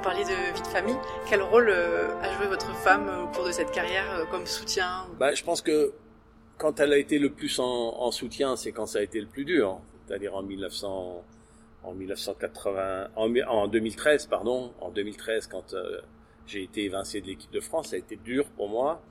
Vous 0.00 0.04
parliez 0.04 0.24
de 0.24 0.54
vie 0.54 0.62
de 0.62 0.66
famille. 0.66 0.96
Quel 1.28 1.42
rôle 1.42 1.68
euh, 1.68 2.08
a 2.22 2.32
joué 2.32 2.46
votre 2.46 2.74
femme 2.74 3.06
au 3.22 3.26
cours 3.36 3.44
de 3.44 3.52
cette 3.52 3.70
carrière 3.70 4.10
euh, 4.14 4.24
comme 4.30 4.46
soutien 4.46 5.06
bah, 5.18 5.34
Je 5.34 5.44
pense 5.44 5.60
que 5.60 5.92
quand 6.56 6.80
elle 6.80 6.94
a 6.94 6.96
été 6.96 7.18
le 7.18 7.28
plus 7.28 7.58
en, 7.58 7.64
en 7.66 8.10
soutien, 8.10 8.56
c'est 8.56 8.72
quand 8.72 8.86
ça 8.86 9.00
a 9.00 9.02
été 9.02 9.20
le 9.20 9.26
plus 9.26 9.44
dur, 9.44 9.78
c'est-à-dire 10.06 10.34
en 10.34 10.42
1900, 10.42 11.22
en 11.82 11.92
1980, 11.92 13.08
en, 13.14 13.36
en, 13.46 13.68
2013, 13.68 14.24
pardon, 14.28 14.72
en 14.80 14.88
2013, 14.88 15.48
quand 15.48 15.74
euh, 15.74 16.00
j'ai 16.46 16.62
été 16.62 16.84
évincé 16.84 17.20
de 17.20 17.26
l'équipe 17.26 17.52
de 17.52 17.60
France, 17.60 17.88
ça 17.88 17.96
a 17.96 17.98
été 17.98 18.16
dur 18.16 18.46
pour 18.56 18.70
moi, 18.70 19.02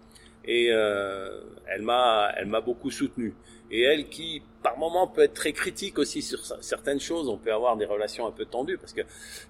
et 0.49 0.69
euh, 0.71 1.41
elle 1.67 1.83
m'a, 1.83 2.31
elle 2.35 2.47
m'a 2.47 2.59
beaucoup 2.59 2.89
soutenu. 2.89 3.35
Et 3.69 3.83
elle, 3.83 4.09
qui 4.09 4.41
par 4.63 4.79
moment 4.79 5.05
peut 5.05 5.21
être 5.21 5.35
très 5.35 5.53
critique 5.53 5.99
aussi 5.99 6.23
sur 6.23 6.39
certaines 6.39 6.99
choses, 6.99 7.29
on 7.29 7.37
peut 7.37 7.53
avoir 7.53 7.77
des 7.77 7.85
relations 7.85 8.25
un 8.25 8.31
peu 8.31 8.45
tendues, 8.45 8.79
parce 8.79 8.93
que 8.93 9.01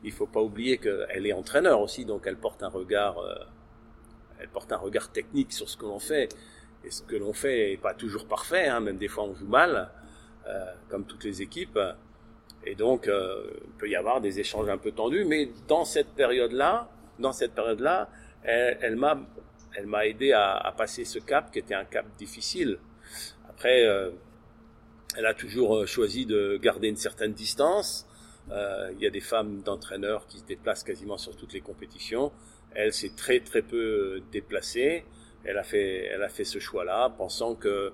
il 0.04 0.12
faut 0.12 0.28
pas 0.28 0.42
oublier 0.42 0.78
qu'elle 0.78 1.26
est 1.26 1.32
entraîneur 1.32 1.80
aussi, 1.80 2.04
donc 2.04 2.24
elle 2.28 2.36
porte 2.36 2.64
un 2.64 2.68
regard, 2.68 3.18
euh, 3.20 3.34
elle 4.42 4.50
porte 4.50 4.74
un 4.74 4.78
regard 4.78 5.10
technique 5.10 5.54
sur 5.54 5.70
ce 5.70 5.78
que 5.78 5.86
l'on 5.86 6.00
fait. 6.00 6.28
Et 6.84 6.92
ce 6.92 7.02
que 7.02 7.16
l'on 7.16 7.32
fait 7.32 7.72
est 7.74 7.78
pas 7.78 7.94
toujours 7.94 8.26
parfait, 8.26 8.68
hein, 8.68 8.82
même 8.82 8.98
des 8.98 9.08
fois 9.08 9.24
on 9.24 9.34
joue 9.34 9.48
mal, 9.48 9.90
euh, 10.48 10.66
comme 10.90 11.06
toutes 11.06 11.24
les 11.24 11.42
équipes. 11.42 11.80
Et 12.66 12.76
donc, 12.76 13.06
il 13.08 13.72
peut 13.78 13.88
y 13.88 13.96
avoir 13.96 14.20
des 14.20 14.42
échanges 14.42 14.68
un 14.68 14.78
peu 14.78 14.92
tendus, 14.92 15.24
mais 15.24 15.50
dans 15.70 15.86
cette 15.86 16.10
période-là, 16.10 16.90
dans 17.18 17.32
cette 17.32 17.54
période-là, 17.54 18.10
elle, 18.44 18.78
elle 18.82 18.96
m'a, 18.98 19.18
elle 19.80 19.88
m'a 19.88 20.06
aidé 20.06 20.32
à, 20.34 20.74
passer 20.78 21.06
ce 21.06 21.20
cap 21.20 21.52
qui 21.52 21.60
était 21.60 21.74
un 21.74 21.86
cap 21.86 22.06
difficile. 22.18 22.80
Après, 23.50 23.86
euh, 23.86 24.12
elle 25.18 25.26
a 25.26 25.34
toujours 25.34 25.88
choisi 25.88 26.26
de 26.26 26.58
garder 26.62 26.88
une 26.90 26.98
certaine 26.98 27.34
distance. 27.34 28.06
Euh, 28.52 28.92
il 28.94 29.00
y 29.00 29.08
a 29.08 29.10
des 29.10 29.22
femmes 29.22 29.62
d'entraîneurs 29.62 30.28
qui 30.28 30.40
se 30.40 30.46
déplacent 30.46 30.84
quasiment 30.84 31.18
sur 31.18 31.36
toutes 31.36 31.54
les 31.54 31.62
compétitions. 31.62 32.32
Elle 32.76 32.94
s'est 32.94 33.14
très 33.16 33.40
très 33.40 33.62
peu 33.62 34.22
déplacée 34.32 35.06
elle 35.44 35.58
a 35.58 35.64
fait, 35.64 36.06
elle 36.06 36.24
a 36.24 36.30
fait 36.30 36.44
ce 36.44 36.60
choix-là, 36.60 37.10
pensant 37.18 37.56
que, 37.56 37.94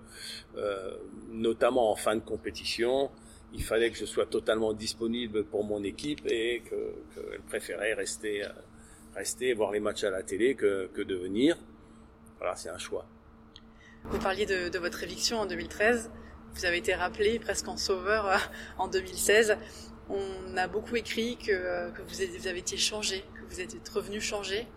euh, 0.58 0.98
notamment 1.30 1.92
en 1.92 1.96
fin 1.96 2.16
de 2.16 2.22
compétition, 2.22 3.12
il 3.54 3.64
fallait 3.64 3.92
que 3.92 3.98
je 3.98 4.06
sois 4.06 4.26
totalement 4.26 4.74
disponible 4.74 5.46
pour 5.46 5.64
mon 5.64 5.84
équipe 5.84 6.26
et 6.26 6.62
qu'elle 6.68 7.40
que 7.40 7.42
préférait 7.48 7.94
rester, 7.94 8.44
euh, 8.44 8.50
rester 9.16 9.54
voir 9.54 9.72
les 9.72 9.80
matchs 9.80 10.04
à 10.04 10.10
la 10.10 10.24
télé 10.24 10.56
que, 10.56 10.90
que 10.94 11.02
de 11.02 11.16
venir. 11.16 11.58
Voilà, 12.40 12.56
c'est 12.56 12.70
un 12.70 12.78
choix. 12.78 13.06
Vous 14.06 14.20
parliez 14.20 14.46
de, 14.46 14.70
de, 14.70 14.80
votre 14.80 15.04
éviction 15.04 15.40
en 15.40 15.46
2013. 15.46 16.12
Vous 16.54 16.66
avez 16.66 16.78
été 16.78 16.94
rappelé 16.94 17.40
presque 17.40 17.68
en 17.68 17.78
sauveur 17.78 18.28
euh, 18.28 18.38
en 18.78 18.88
2016. 18.88 19.58
On 20.10 20.58
a 20.58 20.68
beaucoup 20.68 20.96
écrit 20.96 21.38
que, 21.38 21.92
que 21.92 22.02
vous, 22.02 22.22
avez, 22.22 22.38
vous 22.38 22.48
avez 22.48 22.60
été 22.60 22.78
changé, 22.78 23.24
que 23.34 23.54
vous 23.54 23.60
êtes 23.62 23.90
revenu 23.90 24.22
changer. 24.22 24.68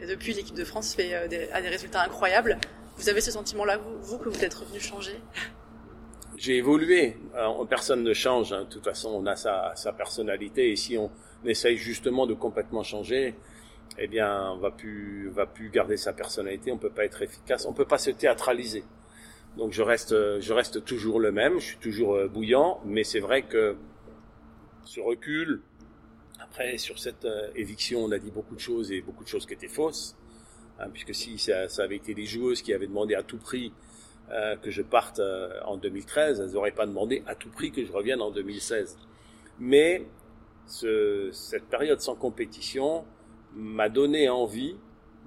Et 0.00 0.06
depuis, 0.06 0.34
l'équipe 0.34 0.56
de 0.56 0.64
France 0.64 0.94
fait 0.94 1.14
euh, 1.14 1.28
des, 1.28 1.48
a 1.50 1.62
des 1.62 1.68
résultats 1.68 2.02
incroyables. 2.02 2.58
Vous 2.96 3.08
avez 3.08 3.20
ce 3.20 3.30
sentiment-là, 3.30 3.78
vous, 3.78 4.00
vous, 4.02 4.18
que 4.18 4.28
vous 4.28 4.44
êtes 4.44 4.54
revenu 4.54 4.80
changer 4.80 5.18
J'ai 6.36 6.56
évolué. 6.56 7.16
Alors, 7.34 7.66
personne 7.66 8.02
ne 8.02 8.12
change. 8.12 8.52
Hein. 8.52 8.64
De 8.64 8.68
toute 8.68 8.84
façon, 8.84 9.08
on 9.10 9.26
a 9.26 9.36
sa, 9.36 9.72
sa, 9.76 9.92
personnalité. 9.92 10.72
Et 10.72 10.76
si 10.76 10.98
on 10.98 11.10
essaye 11.44 11.76
justement 11.76 12.26
de 12.26 12.34
complètement 12.34 12.82
changer, 12.82 13.34
eh 13.98 14.06
bien, 14.08 14.50
on 14.52 14.58
va 14.58 14.70
plus, 14.70 15.28
va 15.30 15.46
plus 15.46 15.70
garder 15.70 15.96
sa 15.96 16.12
personnalité. 16.12 16.72
On 16.72 16.78
peut 16.78 16.90
pas 16.90 17.04
être 17.04 17.22
efficace. 17.22 17.66
On 17.66 17.72
peut 17.72 17.84
pas 17.84 17.98
se 17.98 18.10
théâtraliser. 18.10 18.84
Donc, 19.56 19.72
je 19.72 19.82
reste, 19.82 20.40
je 20.40 20.52
reste 20.52 20.84
toujours 20.84 21.20
le 21.20 21.30
même. 21.30 21.60
Je 21.60 21.66
suis 21.66 21.78
toujours 21.78 22.14
euh, 22.14 22.28
bouillant. 22.28 22.80
Mais 22.84 23.04
c'est 23.04 23.20
vrai 23.20 23.42
que 23.42 23.76
ce 24.84 25.00
recul, 25.00 25.62
après, 26.40 26.78
sur 26.78 26.98
cette 26.98 27.24
euh, 27.24 27.50
éviction, 27.54 28.04
on 28.04 28.12
a 28.12 28.18
dit 28.18 28.30
beaucoup 28.30 28.54
de 28.54 28.60
choses 28.60 28.92
et 28.92 29.00
beaucoup 29.00 29.24
de 29.24 29.28
choses 29.28 29.46
qui 29.46 29.54
étaient 29.54 29.68
fausses, 29.68 30.16
hein, 30.78 30.88
puisque 30.92 31.14
si 31.14 31.38
ça, 31.38 31.68
ça, 31.68 31.84
avait 31.84 31.96
été 31.96 32.14
des 32.14 32.26
joueuses 32.26 32.62
qui 32.62 32.72
avaient 32.72 32.86
demandé 32.86 33.14
à 33.14 33.22
tout 33.22 33.38
prix 33.38 33.72
euh, 34.30 34.56
que 34.56 34.70
je 34.70 34.82
parte 34.82 35.18
euh, 35.18 35.60
en 35.64 35.76
2013, 35.76 36.40
elles 36.40 36.52
n'auraient 36.52 36.72
pas 36.72 36.86
demandé 36.86 37.22
à 37.26 37.34
tout 37.34 37.50
prix 37.50 37.72
que 37.72 37.84
je 37.84 37.92
revienne 37.92 38.20
en 38.20 38.30
2016. 38.30 38.96
Mais 39.58 40.06
ce, 40.66 41.30
cette 41.32 41.64
période 41.64 42.00
sans 42.00 42.14
compétition 42.14 43.04
m'a 43.54 43.88
donné 43.88 44.28
envie, 44.28 44.76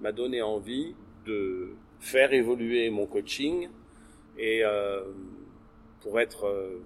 m'a 0.01 0.11
donné 0.11 0.41
envie 0.41 0.95
de 1.25 1.69
faire 1.99 2.33
évoluer 2.33 2.89
mon 2.89 3.05
coaching 3.05 3.69
et 4.37 4.63
euh, 4.63 5.03
pour 6.01 6.19
être 6.19 6.45
euh, 6.45 6.81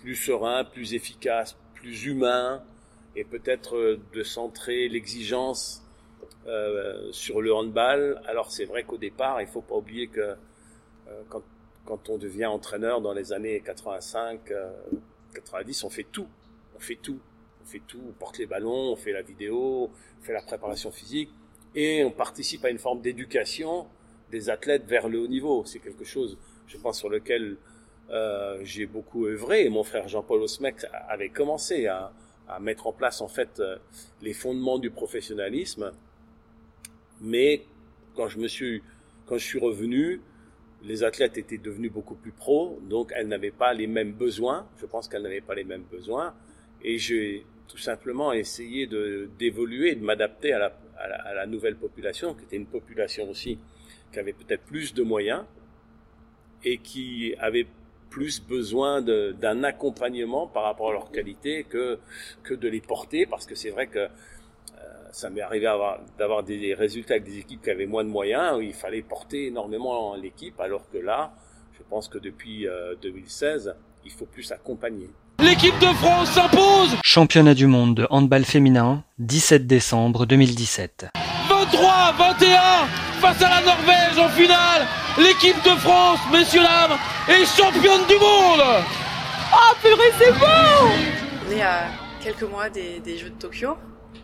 plus 0.00 0.16
serein, 0.16 0.64
plus 0.64 0.94
efficace, 0.94 1.56
plus 1.74 2.06
humain, 2.06 2.62
et 3.16 3.24
peut-être 3.24 3.76
euh, 3.76 4.00
de 4.12 4.22
centrer 4.22 4.88
l'exigence 4.88 5.82
euh, 6.46 7.12
sur 7.12 7.42
le 7.42 7.52
handball. 7.52 8.22
Alors 8.26 8.50
c'est 8.50 8.64
vrai 8.64 8.84
qu'au 8.84 8.96
départ, 8.96 9.40
il 9.42 9.46
faut 9.46 9.60
pas 9.60 9.74
oublier 9.74 10.08
que 10.08 10.20
euh, 10.20 11.22
quand, 11.28 11.42
quand, 11.84 12.08
on 12.08 12.16
devient 12.16 12.46
entraîneur 12.46 13.00
dans 13.00 13.12
les 13.12 13.32
années 13.32 13.60
85, 13.60 14.50
euh, 14.50 14.70
90, 15.34 15.84
on 15.84 15.90
fait 15.90 16.06
tout. 16.10 16.28
On 16.76 16.80
fait 16.80 16.96
tout. 16.96 17.18
Fait 17.70 17.82
tout. 17.86 18.00
On 18.08 18.12
porte 18.12 18.38
les 18.38 18.46
ballons, 18.46 18.92
on 18.92 18.96
fait 18.96 19.12
la 19.12 19.20
vidéo, 19.22 19.90
on 20.20 20.24
fait 20.24 20.32
la 20.32 20.40
préparation 20.40 20.90
physique 20.90 21.30
et 21.74 22.02
on 22.02 22.10
participe 22.10 22.64
à 22.64 22.70
une 22.70 22.78
forme 22.78 23.02
d'éducation 23.02 23.86
des 24.30 24.48
athlètes 24.48 24.86
vers 24.86 25.06
le 25.08 25.20
haut 25.20 25.26
niveau. 25.26 25.64
C'est 25.66 25.78
quelque 25.78 26.04
chose, 26.04 26.38
je 26.66 26.78
pense, 26.78 26.98
sur 26.98 27.10
lequel 27.10 27.58
euh, 28.08 28.58
j'ai 28.62 28.86
beaucoup 28.86 29.26
œuvré. 29.26 29.68
Mon 29.68 29.84
frère 29.84 30.08
Jean-Paul 30.08 30.40
Osmec 30.40 30.86
avait 31.08 31.28
commencé 31.28 31.86
à, 31.86 32.12
à 32.48 32.58
mettre 32.58 32.86
en 32.86 32.92
place 32.92 33.20
en 33.20 33.28
fait 33.28 33.60
euh, 33.60 33.76
les 34.22 34.32
fondements 34.32 34.78
du 34.78 34.90
professionnalisme. 34.90 35.92
Mais 37.20 37.66
quand 38.16 38.28
je 38.28 38.38
me 38.38 38.48
suis, 38.48 38.82
quand 39.26 39.36
je 39.36 39.44
suis 39.44 39.58
revenu, 39.58 40.22
les 40.82 41.02
athlètes 41.04 41.36
étaient 41.36 41.58
devenus 41.58 41.92
beaucoup 41.92 42.14
plus 42.14 42.32
pros, 42.32 42.78
donc 42.88 43.12
elles 43.14 43.28
n'avaient 43.28 43.50
pas 43.50 43.74
les 43.74 43.86
mêmes 43.86 44.12
besoins. 44.12 44.66
Je 44.78 44.86
pense 44.86 45.06
qu'elles 45.08 45.22
n'avaient 45.22 45.42
pas 45.42 45.54
les 45.54 45.64
mêmes 45.64 45.84
besoins, 45.90 46.34
et 46.82 46.96
j'ai 46.98 47.44
tout 47.68 47.78
simplement 47.78 48.32
essayé 48.32 48.86
de 48.86 49.30
d'évoluer, 49.38 49.94
de 49.94 50.02
m'adapter 50.02 50.52
à 50.52 50.58
la, 50.58 50.72
à, 50.96 51.34
la, 51.34 51.46
nouvelle 51.46 51.76
population, 51.76 52.34
qui 52.34 52.44
était 52.44 52.56
une 52.56 52.66
population 52.66 53.28
aussi 53.28 53.58
qui 54.12 54.18
avait 54.18 54.32
peut-être 54.32 54.64
plus 54.64 54.94
de 54.94 55.02
moyens 55.02 55.44
et 56.64 56.78
qui 56.78 57.34
avait 57.38 57.66
plus 58.10 58.40
besoin 58.40 59.02
d'un 59.02 59.64
accompagnement 59.64 60.46
par 60.46 60.64
rapport 60.64 60.88
à 60.88 60.92
leur 60.92 61.10
qualité 61.12 61.64
que, 61.64 61.98
que 62.42 62.54
de 62.54 62.66
les 62.66 62.80
porter, 62.80 63.26
parce 63.26 63.44
que 63.44 63.54
c'est 63.54 63.68
vrai 63.68 63.86
que 63.86 63.98
euh, 63.98 64.08
ça 65.12 65.28
m'est 65.28 65.42
arrivé 65.42 65.66
d'avoir 66.18 66.42
des 66.42 66.72
résultats 66.72 67.14
avec 67.14 67.24
des 67.24 67.38
équipes 67.38 67.62
qui 67.62 67.70
avaient 67.70 67.86
moins 67.86 68.04
de 68.04 68.08
moyens, 68.08 68.56
où 68.56 68.62
il 68.62 68.72
fallait 68.72 69.02
porter 69.02 69.48
énormément 69.48 70.16
l'équipe, 70.16 70.58
alors 70.58 70.88
que 70.90 70.96
là, 70.96 71.34
je 71.74 71.82
pense 71.90 72.08
que 72.08 72.18
depuis 72.18 72.66
2016, 73.02 73.74
il 74.04 74.10
faut 74.10 74.26
plus 74.26 74.50
accompagner. 74.52 75.10
L'équipe 75.40 75.78
de 75.78 75.86
France 75.86 76.32
s'impose 76.32 76.96
Championnat 77.04 77.54
du 77.54 77.68
monde 77.68 77.94
de 77.94 78.06
handball 78.10 78.44
féminin, 78.44 79.04
17 79.20 79.68
décembre 79.68 80.26
2017. 80.26 81.06
23-21 81.48 82.86
face 83.20 83.42
à 83.42 83.48
la 83.48 83.60
Norvège 83.62 84.18
en 84.18 84.28
finale. 84.30 84.86
L'équipe 85.16 85.56
de 85.64 85.70
France, 85.78 86.18
messieurs 86.32 86.62
dames, 86.62 86.98
est 87.28 87.44
championne 87.56 88.04
du 88.08 88.14
monde. 88.14 88.64
Oh 89.52 89.74
purée, 89.80 90.12
c'est 90.18 90.32
beau 90.32 90.46
On 91.48 91.52
est 91.52 91.62
à 91.62 91.84
quelques 92.20 92.42
mois 92.42 92.68
des, 92.68 92.98
des 92.98 93.16
Jeux 93.16 93.30
de 93.30 93.38
Tokyo, 93.38 93.76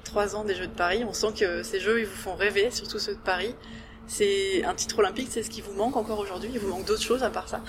trois 0.03 0.35
ans 0.35 0.43
des 0.43 0.57
Jeux 0.57 0.67
de 0.67 0.75
Paris. 0.75 1.05
On 1.09 1.13
sent 1.13 1.33
que 1.39 1.63
ces 1.63 1.79
Jeux, 1.79 2.01
ils 2.01 2.07
vous 2.07 2.17
font 2.17 2.35
rêver, 2.35 2.71
surtout 2.73 2.99
ceux 2.99 3.15
de 3.15 3.21
Paris. 3.21 3.55
C'est 4.09 4.65
un 4.65 4.75
titre 4.75 4.99
olympique, 4.99 5.29
c'est 5.31 5.45
ce 5.45 5.51
qui 5.51 5.61
vous 5.61 5.75
manque 5.75 5.97
encore 5.97 6.19
aujourd'hui? 6.19 6.51
Il 6.53 6.59
vous 6.59 6.69
manque 6.69 6.87
d'autres 6.87 7.03
choses 7.03 7.23
à 7.23 7.31
part 7.31 7.49
ça? 7.49 7.61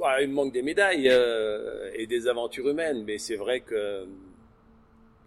Bah, 0.00 0.22
il 0.22 0.28
me 0.28 0.34
manque 0.34 0.52
des 0.52 0.62
médailles 0.62 1.08
euh, 1.10 1.90
et 1.94 2.06
des 2.06 2.26
aventures 2.26 2.66
humaines, 2.68 3.04
mais 3.04 3.18
c'est 3.18 3.36
vrai 3.36 3.60
que 3.60 4.06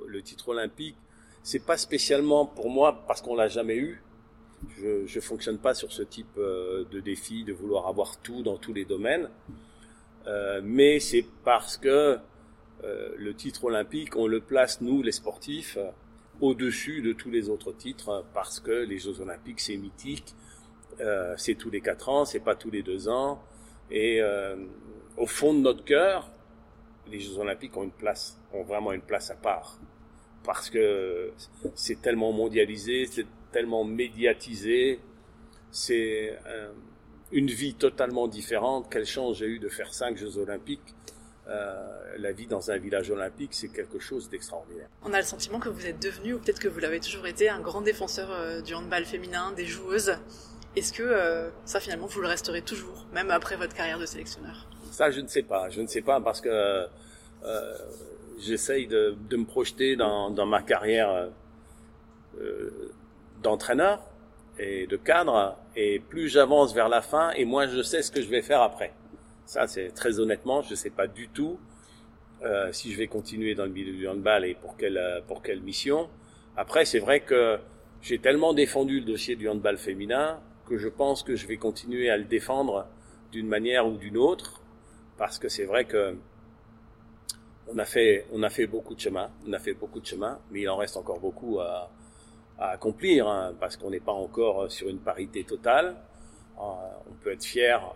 le 0.05 0.21
titre 0.23 0.49
olympique, 0.49 0.97
c'est 1.43 1.63
pas 1.63 1.77
spécialement 1.77 2.47
pour 2.47 2.71
moi 2.71 3.03
parce 3.07 3.21
qu'on 3.21 3.35
l'a 3.35 3.47
jamais 3.47 3.77
eu. 3.77 4.01
Je, 4.81 5.05
je 5.05 5.19
fonctionne 5.19 5.59
pas 5.59 5.75
sur 5.75 5.91
ce 5.91 6.01
type 6.01 6.37
euh, 6.37 6.85
de 6.89 6.99
défi 7.01 7.43
de 7.43 7.53
vouloir 7.53 7.87
avoir 7.87 8.17
tout 8.21 8.41
dans 8.41 8.57
tous 8.57 8.73
les 8.73 8.85
domaines, 8.85 9.29
euh, 10.25 10.59
mais 10.63 10.99
c'est 10.99 11.25
parce 11.43 11.77
que 11.77 12.17
le 13.15 13.33
titre 13.33 13.63
olympique, 13.63 14.17
on 14.17 14.27
le 14.27 14.41
place 14.41 14.81
nous 14.81 15.01
les 15.01 15.13
sportifs 15.13 15.77
au-dessus 16.41 17.01
de 17.01 17.13
tous 17.13 17.31
les 17.31 17.47
autres 17.47 17.71
titres 17.71 18.25
parce 18.33 18.59
que 18.59 18.71
les 18.71 18.97
Jeux 18.97 19.21
olympiques 19.21 19.61
c'est 19.61 19.77
mythique, 19.77 20.35
c'est 21.37 21.55
tous 21.55 21.69
les 21.69 21.79
quatre 21.79 22.09
ans, 22.09 22.25
c'est 22.25 22.41
pas 22.41 22.55
tous 22.55 22.71
les 22.71 22.83
deux 22.83 23.07
ans. 23.07 23.41
Et 23.91 24.21
euh, 24.21 24.55
au 25.17 25.25
fond 25.25 25.53
de 25.53 25.59
notre 25.59 25.83
cœur, 25.83 26.31
les 27.07 27.19
Jeux 27.19 27.37
Olympiques 27.37 27.75
ont 27.77 27.83
une 27.83 27.91
place, 27.91 28.39
ont 28.53 28.63
vraiment 28.63 28.91
une 28.91 29.01
place 29.01 29.29
à 29.29 29.35
part, 29.35 29.77
parce 30.43 30.69
que 30.69 31.31
c'est 31.75 32.01
tellement 32.01 32.31
mondialisé, 32.31 33.05
c'est 33.05 33.27
tellement 33.51 33.83
médiatisé, 33.83 34.99
c'est 35.71 36.37
euh, 36.47 36.71
une 37.31 37.47
vie 37.47 37.73
totalement 37.73 38.27
différente. 38.27 38.87
Quelle 38.89 39.05
chance 39.05 39.37
j'ai 39.37 39.47
eu 39.47 39.59
de 39.59 39.69
faire 39.69 39.93
cinq 39.93 40.17
Jeux 40.17 40.37
Olympiques. 40.37 40.95
Euh, 41.47 42.15
la 42.19 42.31
vie 42.31 42.47
dans 42.47 42.71
un 42.71 42.77
village 42.77 43.11
olympique, 43.11 43.53
c'est 43.53 43.67
quelque 43.67 43.99
chose 43.99 44.29
d'extraordinaire. 44.29 44.87
On 45.01 45.11
a 45.11 45.17
le 45.17 45.25
sentiment 45.25 45.59
que 45.59 45.67
vous 45.67 45.85
êtes 45.85 46.01
devenu, 46.01 46.35
ou 46.35 46.39
peut-être 46.39 46.59
que 46.59 46.69
vous 46.69 46.79
l'avez 46.79 47.01
toujours 47.01 47.27
été, 47.27 47.49
un 47.49 47.59
grand 47.59 47.81
défenseur 47.81 48.31
euh, 48.31 48.61
du 48.61 48.73
handball 48.73 49.03
féminin, 49.03 49.51
des 49.51 49.65
joueuses. 49.65 50.15
Est-ce 50.75 50.91
que 50.91 51.03
euh, 51.03 51.49
ça 51.65 51.79
finalement 51.79 52.07
vous 52.07 52.21
le 52.21 52.27
resterez 52.27 52.63
toujours, 52.63 53.05
même 53.13 53.29
après 53.29 53.55
votre 53.55 53.75
carrière 53.75 53.99
de 53.99 54.05
sélectionneur? 54.05 54.67
Ça, 54.91 55.11
je 55.11 55.21
ne 55.21 55.27
sais 55.27 55.43
pas. 55.43 55.69
Je 55.69 55.81
ne 55.81 55.87
sais 55.87 56.01
pas 56.01 56.19
parce 56.19 56.41
que 56.41 56.87
euh, 57.43 57.73
j'essaye 58.39 58.87
de, 58.87 59.15
de, 59.29 59.37
me 59.37 59.45
projeter 59.45 59.95
dans, 59.95 60.29
dans 60.31 60.45
ma 60.45 60.61
carrière 60.61 61.29
euh, 62.39 62.69
d'entraîneur 63.41 64.01
et 64.57 64.87
de 64.87 64.97
cadre. 64.97 65.57
Et 65.75 65.99
plus 65.99 66.29
j'avance 66.29 66.73
vers 66.73 66.89
la 66.89 67.01
fin, 67.01 67.31
et 67.31 67.45
moins 67.45 67.67
je 67.67 67.81
sais 67.81 68.01
ce 68.01 68.11
que 68.11 68.21
je 68.21 68.29
vais 68.29 68.41
faire 68.41 68.61
après. 68.61 68.93
Ça, 69.45 69.67
c'est 69.67 69.89
très 69.89 70.19
honnêtement, 70.19 70.61
je 70.61 70.71
ne 70.71 70.75
sais 70.75 70.89
pas 70.89 71.07
du 71.07 71.27
tout 71.27 71.59
euh, 72.43 72.71
si 72.71 72.91
je 72.91 72.97
vais 72.97 73.07
continuer 73.07 73.55
dans 73.55 73.65
le 73.65 73.71
milieu 73.71 73.93
du 73.93 74.07
handball 74.07 74.45
et 74.45 74.55
pour 74.55 74.77
quelle 74.77 75.23
pour 75.27 75.41
quelle 75.41 75.61
mission. 75.61 76.09
Après, 76.55 76.85
c'est 76.85 76.99
vrai 76.99 77.19
que 77.19 77.59
j'ai 78.01 78.19
tellement 78.19 78.53
défendu 78.53 78.99
le 78.99 79.05
dossier 79.05 79.35
du 79.35 79.49
handball 79.49 79.77
féminin 79.77 80.39
que 80.73 80.79
je 80.79 80.89
pense 80.89 81.21
que 81.21 81.35
je 81.35 81.45
vais 81.45 81.57
continuer 81.57 82.09
à 82.09 82.17
le 82.17 82.23
défendre 82.23 82.87
d'une 83.31 83.47
manière 83.47 83.85
ou 83.85 83.95
d'une 83.95 84.17
autre, 84.17 84.59
parce 85.19 85.37
que 85.37 85.47
c'est 85.47 85.65
vrai 85.65 85.85
que 85.85 86.15
on 87.67 87.77
a 87.77 87.85
fait, 87.85 88.25
on 88.33 88.41
a 88.41 88.49
fait 88.49 88.65
beaucoup 88.65 88.95
de 88.95 88.99
chemin, 88.99 89.29
on 89.47 89.53
a 89.53 89.59
fait 89.59 89.75
beaucoup 89.75 89.99
de 89.99 90.05
chemin, 90.07 90.39
mais 90.49 90.61
il 90.61 90.69
en 90.69 90.77
reste 90.77 90.97
encore 90.97 91.19
beaucoup 91.19 91.59
à, 91.59 91.91
accomplir, 92.57 93.27
hein, 93.27 93.53
parce 93.59 93.77
qu'on 93.77 93.91
n'est 93.91 93.99
pas 93.99 94.13
encore 94.13 94.71
sur 94.71 94.89
une 94.89 94.99
parité 94.99 95.43
totale. 95.43 95.95
Euh, 96.57 96.61
on 97.11 97.13
peut 97.23 97.33
être 97.33 97.43
fier, 97.43 97.93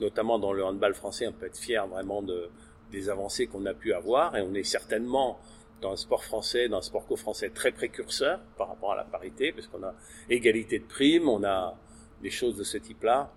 notamment 0.00 0.40
dans 0.40 0.52
le 0.52 0.64
handball 0.64 0.94
français, 0.94 1.28
on 1.28 1.32
peut 1.32 1.46
être 1.46 1.58
fier 1.58 1.86
vraiment 1.86 2.22
de, 2.22 2.50
des 2.90 3.08
avancées 3.08 3.46
qu'on 3.46 3.66
a 3.66 3.74
pu 3.74 3.92
avoir, 3.92 4.36
et 4.36 4.42
on 4.42 4.52
est 4.54 4.64
certainement 4.64 5.38
dans 5.80 5.92
le 5.92 5.96
sport 5.96 6.24
français, 6.24 6.68
dans 6.68 6.78
le 6.78 6.82
sport 6.82 7.06
co-français, 7.06 7.50
très 7.50 7.70
précurseur 7.70 8.40
par 8.58 8.66
rapport 8.68 8.92
à 8.94 8.96
la 8.96 9.04
parité, 9.04 9.52
parce 9.52 9.68
qu'on 9.68 9.84
a 9.84 9.94
égalité 10.28 10.80
de 10.80 10.86
primes, 10.86 11.28
on 11.28 11.44
a 11.44 11.76
des 12.22 12.30
choses 12.30 12.56
de 12.56 12.64
ce 12.64 12.78
type-là. 12.78 13.32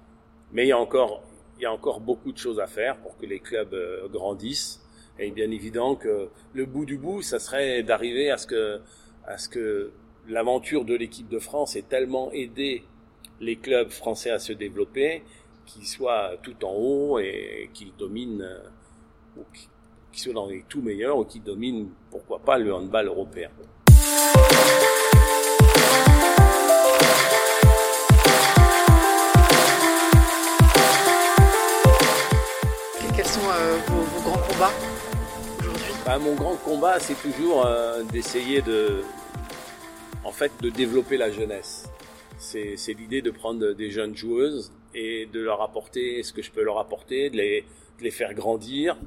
Mais 0.52 0.66
il 0.66 0.70
y 0.70 0.72
a 0.72 0.78
encore, 0.78 1.22
il 1.58 1.64
y 1.64 1.66
a 1.66 1.72
encore 1.72 2.00
beaucoup 2.00 2.32
de 2.32 2.38
choses 2.38 2.60
à 2.60 2.68
faire 2.68 2.98
pour 2.98 3.18
que 3.18 3.26
les 3.26 3.40
clubs 3.40 3.74
euh, 3.74 4.08
grandissent. 4.08 4.82
Et 5.20 5.32
bien 5.32 5.52
évident 5.52 5.96
que 5.96 6.30
le 6.54 6.66
bout 6.66 6.86
du 6.86 6.98
bout, 6.98 7.22
ça 7.22 7.40
serait 7.40 7.84
d'arriver 7.84 8.32
à 8.32 8.38
ce 8.38 8.48
que, 8.48 8.80
à 9.26 9.38
ce 9.38 9.50
que 9.50 9.92
l'aventure 10.28 10.86
de 10.86 10.96
l'équipe 10.96 11.28
de 11.28 11.40
France 11.40 11.76
ait 11.76 11.82
tellement 11.82 12.32
aidé 12.32 12.84
les 13.42 13.58
clubs 13.58 13.90
français 13.90 14.32
à 14.32 14.40
se 14.40 14.54
développer, 14.54 15.24
qu'ils 15.66 15.88
soient 15.88 16.32
tout 16.42 16.64
en 16.66 16.74
haut 16.74 17.20
et 17.20 17.70
qu'ils 17.74 17.94
dominent, 17.98 18.42
euh, 18.42 18.60
ou 19.38 19.44
qu'ils 19.54 20.22
soient 20.22 20.34
dans 20.34 20.48
les 20.48 20.64
tout 20.68 20.82
meilleurs 20.82 21.18
ou 21.18 21.26
qu'ils 21.26 21.44
dominent, 21.44 21.90
pourquoi 22.12 22.40
pas, 22.40 22.58
le 22.58 22.74
handball 22.74 23.08
européen. 23.08 23.50
Bah, 34.60 36.20
Mon 36.20 36.36
grand 36.36 36.56
combat, 36.58 37.00
c'est 37.00 37.16
toujours 37.22 37.66
euh, 37.66 38.04
d'essayer 38.04 38.62
de, 38.62 39.02
en 40.26 40.32
fait, 40.32 40.52
de 40.62 40.70
développer 40.70 41.18
la 41.18 41.32
jeunesse. 41.32 41.90
C'est, 42.38 42.76
l'idée 42.88 43.22
de 43.22 43.32
prendre 43.32 43.72
des 43.74 43.92
jeunes 43.92 44.16
joueuses 44.16 44.72
et 44.94 45.28
de 45.28 45.40
leur 45.40 45.62
apporter 45.62 46.24
ce 46.24 46.34
que 46.34 46.42
je 46.42 46.52
peux 46.52 46.64
leur 46.64 46.80
apporter, 46.80 47.30
de 47.30 47.38
les, 47.38 48.12
faire 48.12 48.34
grandir. 48.34 48.98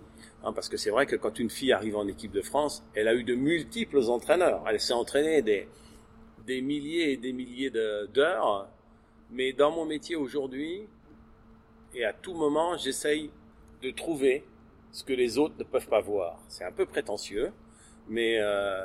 Hein, 0.44 0.52
parce 0.52 0.68
que 0.68 0.76
c'est 0.76 0.90
vrai 0.90 1.06
que 1.06 1.16
quand 1.16 1.38
une 1.38 1.50
fille 1.50 1.72
arrive 1.72 1.96
en 1.96 2.06
équipe 2.06 2.32
de 2.32 2.42
France, 2.42 2.82
elle 2.94 3.08
a 3.08 3.14
eu 3.14 3.24
de 3.24 3.34
multiples 3.34 4.04
entraîneurs. 4.08 4.64
Elle 4.68 4.80
s'est 4.80 4.92
entraînée 4.92 5.42
des 5.42 6.60
milliers 6.62 7.12
et 7.12 7.16
des 7.16 7.32
milliers 7.32 7.70
d'heures. 7.70 8.68
Mais 9.30 9.52
dans 9.52 9.70
mon 9.70 9.86
métier 9.86 10.16
aujourd'hui, 10.16 10.82
et 11.94 12.04
à 12.04 12.12
tout 12.12 12.34
moment, 12.34 12.76
j'essaye 12.76 13.30
de 13.82 13.90
trouver 13.90 14.44
ce 14.92 15.04
que 15.04 15.12
les 15.12 15.38
autres 15.38 15.54
ne 15.58 15.64
peuvent 15.64 15.88
pas 15.88 16.00
voir. 16.00 16.38
C'est 16.48 16.64
un 16.64 16.72
peu 16.72 16.86
prétentieux, 16.86 17.50
mais 18.08 18.38
euh, 18.38 18.84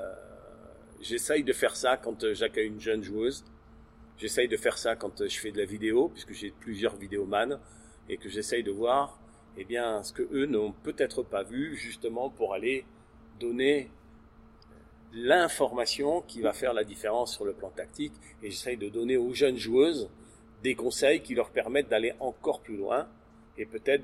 j'essaye 1.01 1.43
de 1.43 1.53
faire 1.53 1.75
ça 1.75 1.97
quand 1.97 2.33
j'accueille 2.33 2.67
une 2.67 2.79
jeune 2.79 3.03
joueuse. 3.03 3.43
J'essaye 4.17 4.47
de 4.47 4.57
faire 4.57 4.77
ça 4.77 4.95
quand 4.95 5.27
je 5.27 5.37
fais 5.37 5.51
de 5.51 5.57
la 5.57 5.65
vidéo, 5.65 6.09
puisque 6.09 6.33
j'ai 6.33 6.51
plusieurs 6.51 6.95
vidéomans, 6.95 7.59
et 8.09 8.17
que 8.17 8.29
j'essaye 8.29 8.63
de 8.63 8.71
voir 8.71 9.19
eh 9.57 9.65
bien, 9.65 10.01
ce 10.03 10.13
que 10.13 10.23
eux 10.31 10.45
n'ont 10.45 10.71
peut-être 10.71 11.23
pas 11.23 11.43
vu, 11.43 11.75
justement 11.75 12.29
pour 12.29 12.53
aller 12.53 12.85
donner 13.39 13.89
l'information 15.13 16.21
qui 16.21 16.41
va 16.41 16.53
faire 16.53 16.73
la 16.73 16.83
différence 16.83 17.33
sur 17.33 17.43
le 17.43 17.53
plan 17.53 17.69
tactique. 17.69 18.13
Et 18.43 18.51
j'essaye 18.51 18.77
de 18.77 18.87
donner 18.87 19.17
aux 19.17 19.33
jeunes 19.33 19.57
joueuses 19.57 20.09
des 20.63 20.75
conseils 20.75 21.21
qui 21.21 21.33
leur 21.33 21.49
permettent 21.49 21.89
d'aller 21.89 22.13
encore 22.19 22.61
plus 22.61 22.77
loin 22.77 23.07
et 23.57 23.65
peut-être 23.65 24.03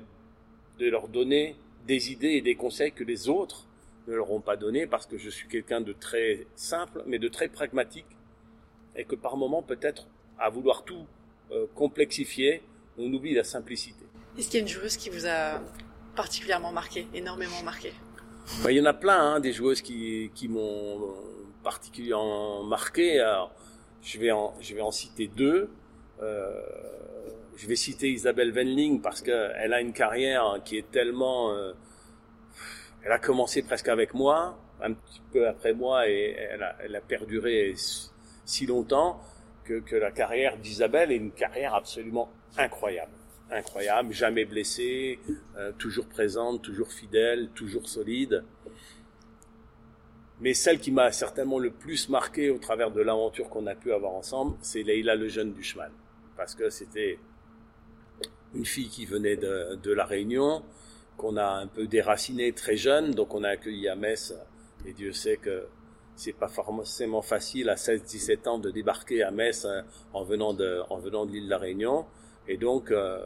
de 0.78 0.88
leur 0.88 1.08
donner 1.08 1.56
des 1.86 2.12
idées 2.12 2.32
et 2.32 2.40
des 2.40 2.54
conseils 2.54 2.92
que 2.92 3.04
les 3.04 3.28
autres 3.28 3.66
ne 4.06 4.14
leur 4.14 4.30
ont 4.30 4.40
pas 4.40 4.56
donné 4.56 4.86
parce 4.86 5.06
que 5.06 5.18
je 5.18 5.30
suis 5.30 5.48
quelqu'un 5.48 5.80
de 5.80 5.92
très 5.92 6.46
simple 6.56 7.02
mais 7.06 7.18
de 7.18 7.28
très 7.28 7.48
pragmatique 7.48 8.06
et 8.96 9.04
que 9.04 9.14
par 9.14 9.36
moment 9.36 9.62
peut-être 9.62 10.06
à 10.38 10.50
vouloir 10.50 10.84
tout 10.84 11.06
euh, 11.52 11.66
complexifier 11.74 12.62
on 12.98 13.12
oublie 13.12 13.34
la 13.34 13.44
simplicité. 13.44 14.04
Est-ce 14.38 14.48
qu'il 14.48 14.60
y 14.60 14.62
a 14.62 14.66
une 14.66 14.72
joueuse 14.72 14.96
qui 14.96 15.10
vous 15.10 15.26
a 15.26 15.60
particulièrement 16.14 16.72
marqué, 16.72 17.06
énormément 17.14 17.62
marqué? 17.62 17.92
Bah, 18.62 18.70
Il 18.70 18.78
y 18.78 18.80
en 18.80 18.84
a 18.84 18.92
plein, 18.94 19.34
hein, 19.34 19.40
des 19.40 19.52
joueuses 19.52 19.82
qui, 19.82 20.30
qui 20.34 20.48
m'ont 20.48 21.14
particulièrement 21.62 22.62
marqué. 22.62 23.20
Alors, 23.20 23.52
je 24.02 24.18
vais 24.18 24.30
en, 24.30 24.54
je 24.60 24.74
vais 24.74 24.80
en 24.80 24.90
citer 24.90 25.28
deux. 25.28 25.70
Euh, 26.22 26.62
je 27.56 27.66
vais 27.66 27.76
citer 27.76 28.10
Isabelle 28.10 28.52
Venling 28.52 29.00
parce 29.00 29.22
qu'elle 29.22 29.72
a 29.72 29.80
une 29.80 29.92
carrière 29.92 30.60
qui 30.64 30.78
est 30.78 30.90
tellement... 30.90 31.52
Euh, 31.52 31.72
elle 33.04 33.12
a 33.12 33.18
commencé 33.18 33.62
presque 33.62 33.88
avec 33.88 34.14
moi, 34.14 34.58
un 34.80 34.92
petit 34.94 35.20
peu 35.32 35.46
après 35.46 35.74
moi, 35.74 36.08
et 36.08 36.36
elle 36.50 36.62
a, 36.62 36.76
elle 36.80 36.96
a 36.96 37.00
perduré 37.00 37.74
si 38.44 38.66
longtemps 38.66 39.20
que, 39.64 39.80
que 39.80 39.96
la 39.96 40.10
carrière 40.10 40.56
d'Isabelle 40.56 41.12
est 41.12 41.16
une 41.16 41.32
carrière 41.32 41.74
absolument 41.74 42.30
incroyable. 42.56 43.12
Incroyable, 43.50 44.12
jamais 44.12 44.46
blessée, 44.46 45.18
euh, 45.58 45.72
toujours 45.78 46.06
présente, 46.06 46.62
toujours 46.62 46.90
fidèle, 46.90 47.50
toujours 47.54 47.88
solide. 47.88 48.42
Mais 50.40 50.54
celle 50.54 50.80
qui 50.80 50.90
m'a 50.90 51.12
certainement 51.12 51.58
le 51.58 51.70
plus 51.70 52.08
marqué 52.08 52.50
au 52.50 52.58
travers 52.58 52.90
de 52.90 53.00
l'aventure 53.00 53.48
qu'on 53.50 53.66
a 53.66 53.74
pu 53.74 53.92
avoir 53.92 54.12
ensemble, 54.12 54.56
c'est 54.62 54.82
Leïla 54.82 55.14
le 55.14 55.28
jeune 55.28 55.52
Bushman. 55.52 55.90
Parce 56.36 56.54
que 56.54 56.70
c'était 56.70 57.18
une 58.54 58.64
fille 58.64 58.88
qui 58.88 59.06
venait 59.06 59.36
de, 59.36 59.76
de 59.82 59.92
la 59.92 60.04
Réunion, 60.04 60.62
qu'on 61.16 61.36
a 61.36 61.46
un 61.46 61.66
peu 61.66 61.86
déracinée 61.86 62.52
très 62.52 62.76
jeune, 62.76 63.12
donc 63.12 63.34
on 63.34 63.44
a 63.44 63.50
accueilli 63.50 63.88
à 63.88 63.96
Metz, 63.96 64.34
et 64.86 64.92
Dieu 64.92 65.12
sait 65.12 65.36
que 65.36 65.66
c'est 66.16 66.32
pas 66.32 66.48
forcément 66.48 67.22
facile 67.22 67.68
à 67.68 67.74
16-17 67.74 68.48
ans 68.48 68.58
de 68.58 68.70
débarquer 68.70 69.22
à 69.22 69.30
Metz 69.30 69.64
hein, 69.64 69.84
en 70.12 70.22
venant 70.22 70.54
de, 70.54 70.82
en 70.90 70.98
venant 70.98 71.26
de 71.26 71.32
l'île 71.32 71.46
de 71.46 71.50
la 71.50 71.58
Réunion. 71.58 72.06
Et 72.46 72.56
donc, 72.56 72.90
euh, 72.90 73.18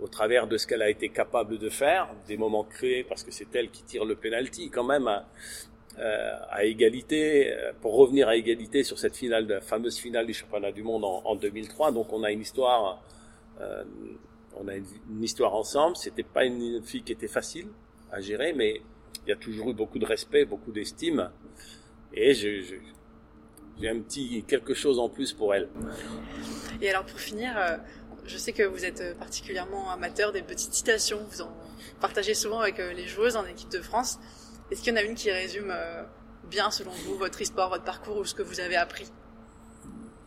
au 0.00 0.08
travers 0.08 0.46
de 0.46 0.56
ce 0.56 0.66
qu'elle 0.66 0.82
a 0.82 0.88
été 0.88 1.10
capable 1.10 1.58
de 1.58 1.68
faire, 1.68 2.08
des 2.26 2.36
moments 2.36 2.64
créés, 2.64 3.04
parce 3.04 3.22
que 3.22 3.30
c'est 3.30 3.54
elle 3.54 3.70
qui 3.70 3.82
tire 3.82 4.04
le 4.04 4.16
penalty 4.16 4.70
quand 4.70 4.84
même 4.84 5.08
à, 5.08 5.26
euh, 5.98 6.38
à 6.48 6.64
égalité, 6.64 7.52
euh, 7.52 7.72
pour 7.80 7.94
revenir 7.94 8.28
à 8.28 8.36
égalité 8.36 8.82
sur 8.82 8.98
cette 8.98 9.16
finale, 9.16 9.46
la 9.46 9.60
fameuse 9.60 9.98
finale 9.98 10.26
du 10.26 10.32
championnat 10.32 10.72
du 10.72 10.82
monde 10.82 11.04
en, 11.04 11.22
en 11.24 11.36
2003. 11.36 11.92
Donc 11.92 12.12
on 12.12 12.22
a 12.22 12.30
une 12.30 12.40
histoire, 12.40 13.02
euh, 13.60 13.84
on 14.56 14.68
a 14.68 14.74
une, 14.74 15.22
histoire 15.22 15.54
ensemble. 15.54 15.96
C'était 15.96 16.22
pas 16.22 16.44
une 16.44 16.82
fille 16.82 17.02
qui 17.02 17.12
était 17.12 17.28
facile 17.28 17.68
à 18.10 18.20
gérer, 18.20 18.52
mais 18.54 18.80
il 19.26 19.30
y 19.30 19.32
a 19.32 19.36
toujours 19.36 19.70
eu 19.70 19.74
beaucoup 19.74 19.98
de 19.98 20.06
respect, 20.06 20.44
beaucoup 20.44 20.72
d'estime. 20.72 21.30
Et 22.14 22.34
je, 22.34 22.62
je, 22.62 22.76
j'ai 23.80 23.88
un 23.88 24.00
petit 24.00 24.44
quelque 24.44 24.74
chose 24.74 24.98
en 24.98 25.08
plus 25.08 25.32
pour 25.32 25.54
elle. 25.54 25.68
Et 26.80 26.88
alors 26.88 27.04
pour 27.04 27.20
finir, 27.20 27.52
euh, 27.56 27.76
je 28.24 28.38
sais 28.38 28.52
que 28.52 28.62
vous 28.62 28.84
êtes 28.84 29.18
particulièrement 29.18 29.90
amateur 29.90 30.32
des 30.32 30.42
petites 30.42 30.72
citations. 30.72 31.20
Vous 31.30 31.42
en 31.42 31.52
partagez 32.00 32.34
souvent 32.34 32.60
avec 32.60 32.80
euh, 32.80 32.92
les 32.92 33.06
joueuses 33.06 33.36
en 33.36 33.44
équipe 33.46 33.70
de 33.70 33.80
France. 33.80 34.18
Est-ce 34.72 34.82
qu'il 34.82 34.94
y 34.94 34.96
en 34.96 35.00
a 35.00 35.02
une 35.02 35.14
qui 35.14 35.30
résume 35.30 35.70
euh, 35.70 36.02
bien, 36.48 36.70
selon 36.70 36.92
vous, 36.92 37.18
votre 37.18 37.42
histoire, 37.42 37.68
votre 37.68 37.84
parcours 37.84 38.16
ou 38.16 38.24
ce 38.24 38.34
que 38.34 38.40
vous 38.40 38.58
avez 38.58 38.76
appris? 38.76 39.04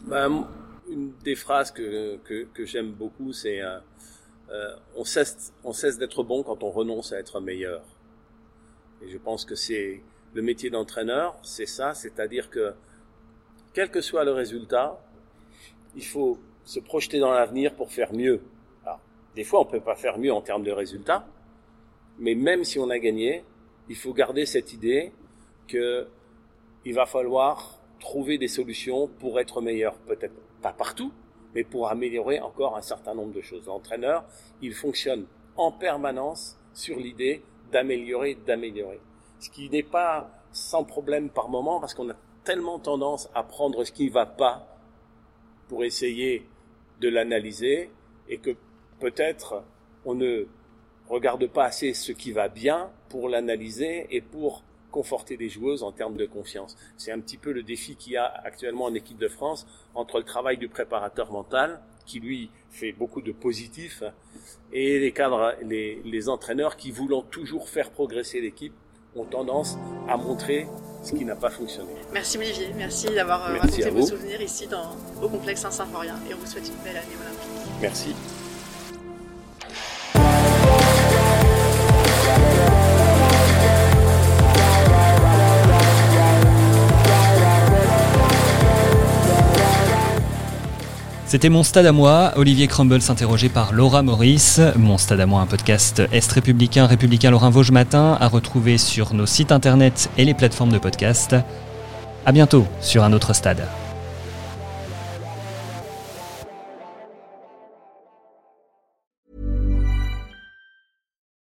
Ben, 0.01 0.47
Une 0.87 1.13
des 1.23 1.33
phrases 1.33 1.71
que, 1.71 2.17
que, 2.17 2.63
j'aime 2.63 2.91
beaucoup, 2.91 3.33
c'est 3.33 3.59
euh, 3.63 3.79
euh, 4.51 4.75
on 4.95 5.03
cesse, 5.03 5.51
on 5.63 5.73
cesse 5.73 5.97
d'être 5.97 6.21
bon 6.21 6.43
quand 6.43 6.61
on 6.61 6.69
renonce 6.69 7.11
à 7.11 7.17
être 7.17 7.39
meilleur. 7.41 7.81
Et 9.01 9.09
je 9.09 9.17
pense 9.17 9.45
que 9.45 9.55
c'est 9.55 10.03
le 10.35 10.43
métier 10.43 10.69
d'entraîneur, 10.69 11.35
c'est 11.41 11.65
ça, 11.65 11.95
c'est-à-dire 11.95 12.51
que 12.51 12.75
quel 13.73 13.89
que 13.89 13.99
soit 13.99 14.25
le 14.25 14.31
résultat, 14.31 15.03
il 15.95 16.05
faut 16.05 16.37
se 16.65 16.79
projeter 16.79 17.17
dans 17.17 17.31
l'avenir 17.31 17.73
pour 17.73 17.91
faire 17.91 18.13
mieux. 18.13 18.41
Alors, 18.85 19.01
des 19.33 19.43
fois, 19.43 19.61
on 19.61 19.65
peut 19.65 19.81
pas 19.81 19.95
faire 19.95 20.19
mieux 20.19 20.31
en 20.31 20.41
termes 20.41 20.63
de 20.63 20.71
résultats, 20.71 21.25
mais 22.19 22.35
même 22.35 22.63
si 22.63 22.77
on 22.77 22.91
a 22.91 22.99
gagné, 22.99 23.43
il 23.89 23.95
faut 23.95 24.13
garder 24.13 24.45
cette 24.45 24.73
idée 24.73 25.11
que 25.67 26.07
il 26.85 26.93
va 26.93 27.05
falloir 27.05 27.79
trouver 27.99 28.37
des 28.37 28.47
solutions 28.47 29.07
pour 29.07 29.39
être 29.39 29.61
meilleur. 29.61 29.95
Peut-être 29.99 30.35
pas 30.61 30.73
partout, 30.73 31.11
mais 31.55 31.63
pour 31.63 31.89
améliorer 31.89 32.39
encore 32.39 32.77
un 32.77 32.81
certain 32.81 33.15
nombre 33.15 33.33
de 33.33 33.41
choses. 33.41 33.65
L'entraîneur, 33.65 34.25
il 34.61 34.73
fonctionne 34.73 35.25
en 35.57 35.71
permanence 35.71 36.59
sur 36.73 36.97
l'idée 36.97 37.41
d'améliorer, 37.71 38.35
d'améliorer. 38.45 38.99
Ce 39.39 39.49
qui 39.49 39.69
n'est 39.69 39.83
pas 39.83 40.29
sans 40.51 40.83
problème 40.83 41.29
par 41.29 41.49
moment, 41.49 41.79
parce 41.79 41.93
qu'on 41.93 42.09
a 42.09 42.15
tellement 42.43 42.79
tendance 42.79 43.29
à 43.33 43.43
prendre 43.43 43.83
ce 43.83 43.91
qui 43.91 44.07
ne 44.07 44.11
va 44.11 44.25
pas 44.25 44.67
pour 45.67 45.83
essayer 45.83 46.47
de 47.01 47.09
l'analyser, 47.09 47.89
et 48.29 48.37
que 48.37 48.55
peut-être 48.99 49.63
on 50.05 50.15
ne 50.15 50.45
regarde 51.07 51.47
pas 51.47 51.65
assez 51.65 51.93
ce 51.93 52.11
qui 52.11 52.31
va 52.31 52.47
bien 52.47 52.91
pour 53.15 53.29
l'analyser 53.29 54.07
et 54.11 54.19
pour 54.19 54.65
conforter 54.91 55.37
les 55.37 55.47
joueuses 55.47 55.83
en 55.83 55.93
termes 55.93 56.17
de 56.17 56.25
confiance. 56.25 56.75
C'est 56.97 57.13
un 57.13 57.21
petit 57.21 57.37
peu 57.37 57.53
le 57.53 57.63
défi 57.63 57.95
qu'il 57.95 58.11
y 58.11 58.17
a 58.17 58.25
actuellement 58.25 58.83
en 58.83 58.93
équipe 58.93 59.17
de 59.17 59.29
France 59.29 59.65
entre 59.93 60.17
le 60.17 60.25
travail 60.25 60.57
du 60.57 60.67
préparateur 60.67 61.31
mental, 61.31 61.79
qui 62.05 62.19
lui 62.19 62.49
fait 62.71 62.91
beaucoup 62.91 63.21
de 63.21 63.31
positifs, 63.31 64.03
et 64.73 64.99
les 64.99 65.13
cadres, 65.13 65.55
les, 65.61 66.01
les 66.03 66.27
entraîneurs 66.27 66.75
qui, 66.75 66.91
voulant 66.91 67.21
toujours 67.21 67.69
faire 67.69 67.89
progresser 67.91 68.41
l'équipe, 68.41 68.73
ont 69.15 69.23
tendance 69.23 69.77
à 70.09 70.17
montrer 70.17 70.67
ce 71.01 71.13
qui 71.13 71.23
n'a 71.23 71.37
pas 71.37 71.49
fonctionné. 71.49 71.93
Merci 72.11 72.37
Olivier, 72.37 72.67
merci 72.75 73.07
d'avoir 73.07 73.49
Merci 73.49 73.81
raconté 73.81 73.89
vos 74.01 74.05
souvenirs 74.05 74.41
ici 74.41 74.67
dans, 74.67 74.91
au 75.23 75.29
complexe 75.29 75.61
Saint-Symphorien 75.61 76.15
et 76.29 76.33
on 76.33 76.37
vous 76.37 76.47
souhaite 76.47 76.67
une 76.67 76.83
belle 76.83 76.97
année 76.97 77.15
olympique. 77.21 77.81
Merci. 77.81 78.13
C'était 91.35 91.49
Mon 91.49 91.63
Stade 91.63 91.85
à 91.85 91.91
moi, 91.91 92.31
Olivier 92.37 92.67
Crumble 92.67 93.01
s'interrogeait 93.01 93.49
par 93.49 93.73
Laura 93.73 94.01
Maurice. 94.01 94.61
Mon 94.77 94.97
Stade 94.97 95.19
à 95.19 95.25
moi, 95.25 95.41
un 95.41 95.45
podcast 95.45 96.01
Est 96.13 96.31
républicain, 96.31 96.85
républicain 96.85 97.29
Lorrain 97.29 97.49
Vosges 97.49 97.71
matin, 97.71 98.17
à 98.21 98.29
retrouver 98.29 98.77
sur 98.77 99.13
nos 99.13 99.25
sites 99.25 99.51
internet 99.51 100.09
et 100.17 100.23
les 100.23 100.33
plateformes 100.33 100.71
de 100.71 100.77
podcast. 100.77 101.35
À 102.25 102.31
bientôt 102.31 102.65
sur 102.79 103.03
un 103.03 103.11
autre 103.11 103.35
stade. 103.35 103.67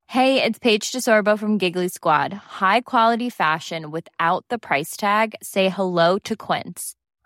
Hey, 0.06 0.42
it's 0.42 0.58
Paige 0.58 0.90
DeSorbo 0.90 1.36
from 1.36 1.58
Giggly 1.58 1.90
Squad. 1.90 2.32
High 2.62 2.80
quality 2.80 3.28
fashion 3.28 3.90
without 3.90 4.46
the 4.48 4.56
price 4.56 4.96
tag. 4.96 5.34
Say 5.42 5.68
hello 5.68 6.18
to 6.24 6.34
Quince. 6.34 6.94